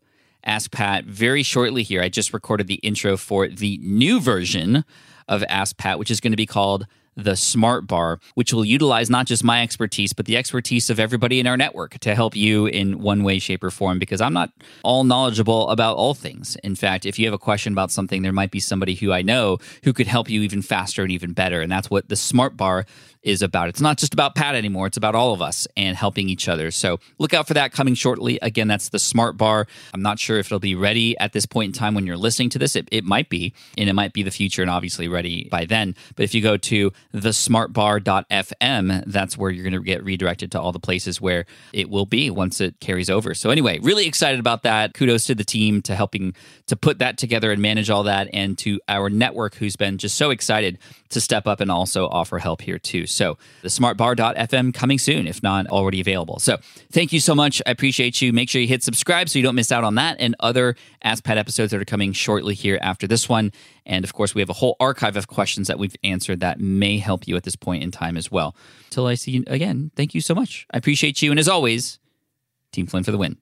Ask 0.43 0.71
Pat 0.71 1.05
very 1.05 1.43
shortly 1.43 1.83
here. 1.83 2.01
I 2.01 2.09
just 2.09 2.33
recorded 2.33 2.67
the 2.67 2.75
intro 2.75 3.17
for 3.17 3.47
the 3.47 3.77
new 3.81 4.21
version 4.21 4.85
of 5.29 5.43
Ask 5.47 5.77
Pat, 5.77 5.97
which 5.97 6.11
is 6.11 6.19
going 6.19 6.33
to 6.33 6.37
be 6.37 6.45
called 6.45 6.85
the 7.15 7.35
Smart 7.35 7.87
Bar, 7.87 8.19
which 8.35 8.53
will 8.53 8.65
utilize 8.65 9.09
not 9.09 9.25
just 9.25 9.43
my 9.43 9.61
expertise, 9.61 10.13
but 10.13 10.25
the 10.25 10.37
expertise 10.37 10.89
of 10.89 10.99
everybody 10.99 11.39
in 11.39 11.47
our 11.47 11.57
network 11.57 11.97
to 11.99 12.15
help 12.15 12.35
you 12.35 12.65
in 12.65 12.99
one 12.99 13.23
way, 13.23 13.39
shape, 13.39 13.63
or 13.63 13.71
form. 13.71 13.99
Because 13.99 14.21
I'm 14.21 14.33
not 14.33 14.51
all 14.83 15.03
knowledgeable 15.03 15.69
about 15.69 15.97
all 15.97 16.13
things. 16.13 16.55
In 16.63 16.75
fact, 16.75 17.05
if 17.05 17.19
you 17.19 17.25
have 17.25 17.33
a 17.33 17.39
question 17.39 17.73
about 17.73 17.91
something, 17.91 18.21
there 18.21 18.31
might 18.31 18.51
be 18.51 18.59
somebody 18.59 18.95
who 18.95 19.11
I 19.11 19.21
know 19.21 19.57
who 19.83 19.93
could 19.93 20.07
help 20.07 20.29
you 20.29 20.41
even 20.41 20.61
faster 20.61 21.03
and 21.03 21.11
even 21.11 21.33
better. 21.33 21.61
And 21.61 21.71
that's 21.71 21.89
what 21.89 22.09
the 22.09 22.15
Smart 22.15 22.55
Bar 22.55 22.85
is 23.23 23.41
about. 23.41 23.69
It's 23.69 23.81
not 23.81 23.97
just 23.97 24.13
about 24.13 24.35
Pat 24.35 24.55
anymore, 24.55 24.87
it's 24.87 24.97
about 24.97 25.15
all 25.15 25.33
of 25.33 25.41
us 25.41 25.67
and 25.75 25.95
helping 25.97 26.29
each 26.29 26.47
other. 26.47 26.71
So 26.71 26.99
look 27.17 27.33
out 27.33 27.47
for 27.47 27.53
that 27.53 27.71
coming 27.71 27.95
shortly. 27.95 28.39
Again, 28.41 28.67
that's 28.67 28.89
the 28.89 28.99
Smart 28.99 29.37
Bar. 29.37 29.67
I'm 29.93 30.01
not 30.01 30.19
sure 30.19 30.37
if 30.37 30.47
it'll 30.47 30.59
be 30.59 30.75
ready 30.75 31.17
at 31.19 31.33
this 31.33 31.45
point 31.45 31.69
in 31.69 31.73
time 31.73 31.95
when 31.95 32.05
you're 32.05 32.17
listening 32.17 32.49
to 32.51 32.59
this. 32.59 32.75
It, 32.75 32.87
it 32.91 33.03
might 33.03 33.29
be, 33.29 33.53
and 33.77 33.89
it 33.89 33.93
might 33.93 34.13
be 34.13 34.23
the 34.23 34.31
future 34.31 34.61
and 34.61 34.71
obviously 34.71 35.07
ready 35.07 35.47
by 35.51 35.65
then. 35.65 35.95
But 36.15 36.23
if 36.23 36.33
you 36.33 36.41
go 36.41 36.57
to 36.57 36.91
thesmartbar.fm, 37.13 39.03
that's 39.05 39.37
where 39.37 39.51
you're 39.51 39.63
going 39.63 39.73
to 39.73 39.83
get 39.83 40.03
redirected 40.03 40.51
to 40.53 40.61
all 40.61 40.71
the 40.71 40.79
places 40.79 41.19
where 41.19 41.45
it 41.73 41.89
will 41.89 42.05
be 42.05 42.29
once 42.29 42.61
it 42.61 42.79
carries 42.79 43.09
over. 43.09 43.33
So 43.33 43.49
anyway, 43.49 43.79
really 43.79 44.07
excited 44.07 44.39
about 44.39 44.63
that. 44.63 44.93
Kudos 44.93 45.25
to 45.25 45.35
the 45.35 45.43
team 45.43 45.81
to 45.83 45.95
helping 45.95 46.33
to 46.67 46.75
put 46.75 46.99
that 46.99 47.17
together 47.17 47.51
and 47.51 47.61
manage 47.61 47.89
all 47.89 48.03
that 48.03 48.29
and 48.33 48.57
to 48.59 48.79
our 48.87 49.09
network 49.09 49.55
who's 49.55 49.75
been 49.75 49.97
just 49.97 50.15
so 50.15 50.29
excited 50.29 50.77
to 51.09 51.19
step 51.19 51.47
up 51.47 51.59
and 51.59 51.71
also 51.71 52.07
offer 52.07 52.37
help 52.37 52.61
here 52.61 52.79
too. 52.79 53.07
So 53.11 53.37
the 53.61 53.69
smartbar.fm 53.69 54.73
coming 54.73 54.99
soon, 54.99 55.27
if 55.27 55.43
not 55.43 55.67
already 55.67 56.01
available. 56.01 56.39
So 56.39 56.57
thank 56.91 57.13
you 57.13 57.19
so 57.19 57.35
much. 57.35 57.61
I 57.65 57.71
appreciate 57.71 58.21
you. 58.21 58.33
Make 58.33 58.49
sure 58.49 58.61
you 58.61 58.67
hit 58.67 58.83
subscribe 58.83 59.29
so 59.29 59.39
you 59.39 59.43
don't 59.43 59.55
miss 59.55 59.71
out 59.71 59.83
on 59.83 59.95
that 59.95 60.17
and 60.19 60.35
other 60.39 60.75
Ask 61.03 61.23
Pat 61.23 61.37
episodes 61.37 61.71
that 61.71 61.81
are 61.81 61.85
coming 61.85 62.11
shortly 62.13 62.53
here 62.53 62.77
after 62.81 63.07
this 63.07 63.29
one. 63.29 63.51
And 63.85 64.03
of 64.03 64.13
course, 64.13 64.35
we 64.35 64.41
have 64.41 64.49
a 64.49 64.53
whole 64.53 64.75
archive 64.79 65.15
of 65.15 65.27
questions 65.27 65.67
that 65.67 65.79
we've 65.79 65.95
answered 66.03 66.41
that 66.41 66.59
may 66.59 66.97
help 66.97 67.27
you 67.27 67.35
at 67.35 67.43
this 67.43 67.55
point 67.55 67.83
in 67.83 67.91
time 67.91 68.17
as 68.17 68.31
well. 68.31 68.55
Till 68.89 69.07
I 69.07 69.15
see 69.15 69.31
you 69.31 69.43
again, 69.47 69.91
thank 69.95 70.13
you 70.13 70.21
so 70.21 70.35
much. 70.35 70.67
I 70.71 70.77
appreciate 70.77 71.21
you. 71.21 71.31
And 71.31 71.39
as 71.39 71.47
always, 71.47 71.99
Team 72.71 72.87
Flynn 72.87 73.03
for 73.03 73.11
the 73.11 73.17
win. 73.17 73.37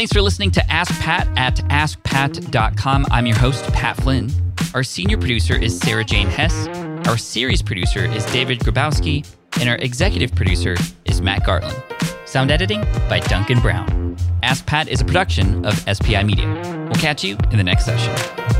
Thanks 0.00 0.14
for 0.14 0.22
listening 0.22 0.50
to 0.52 0.72
Ask 0.72 0.98
Pat 1.02 1.28
at 1.36 1.56
askpat.com. 1.56 3.04
I'm 3.10 3.26
your 3.26 3.36
host, 3.36 3.62
Pat 3.74 3.98
Flynn. 3.98 4.30
Our 4.72 4.82
senior 4.82 5.18
producer 5.18 5.54
is 5.54 5.78
Sarah 5.78 6.04
Jane 6.04 6.26
Hess. 6.26 6.68
Our 7.06 7.18
series 7.18 7.60
producer 7.60 8.06
is 8.06 8.24
David 8.32 8.60
Grabowski. 8.60 9.30
And 9.60 9.68
our 9.68 9.76
executive 9.76 10.34
producer 10.34 10.74
is 11.04 11.20
Matt 11.20 11.44
Gartland. 11.44 11.78
Sound 12.26 12.50
editing 12.50 12.80
by 13.10 13.20
Duncan 13.20 13.60
Brown. 13.60 14.16
Ask 14.42 14.64
Pat 14.64 14.88
is 14.88 15.02
a 15.02 15.04
production 15.04 15.66
of 15.66 15.74
SPI 15.80 16.24
Media. 16.24 16.48
We'll 16.86 16.94
catch 16.94 17.22
you 17.22 17.36
in 17.50 17.58
the 17.58 17.64
next 17.64 17.84
session. 17.84 18.59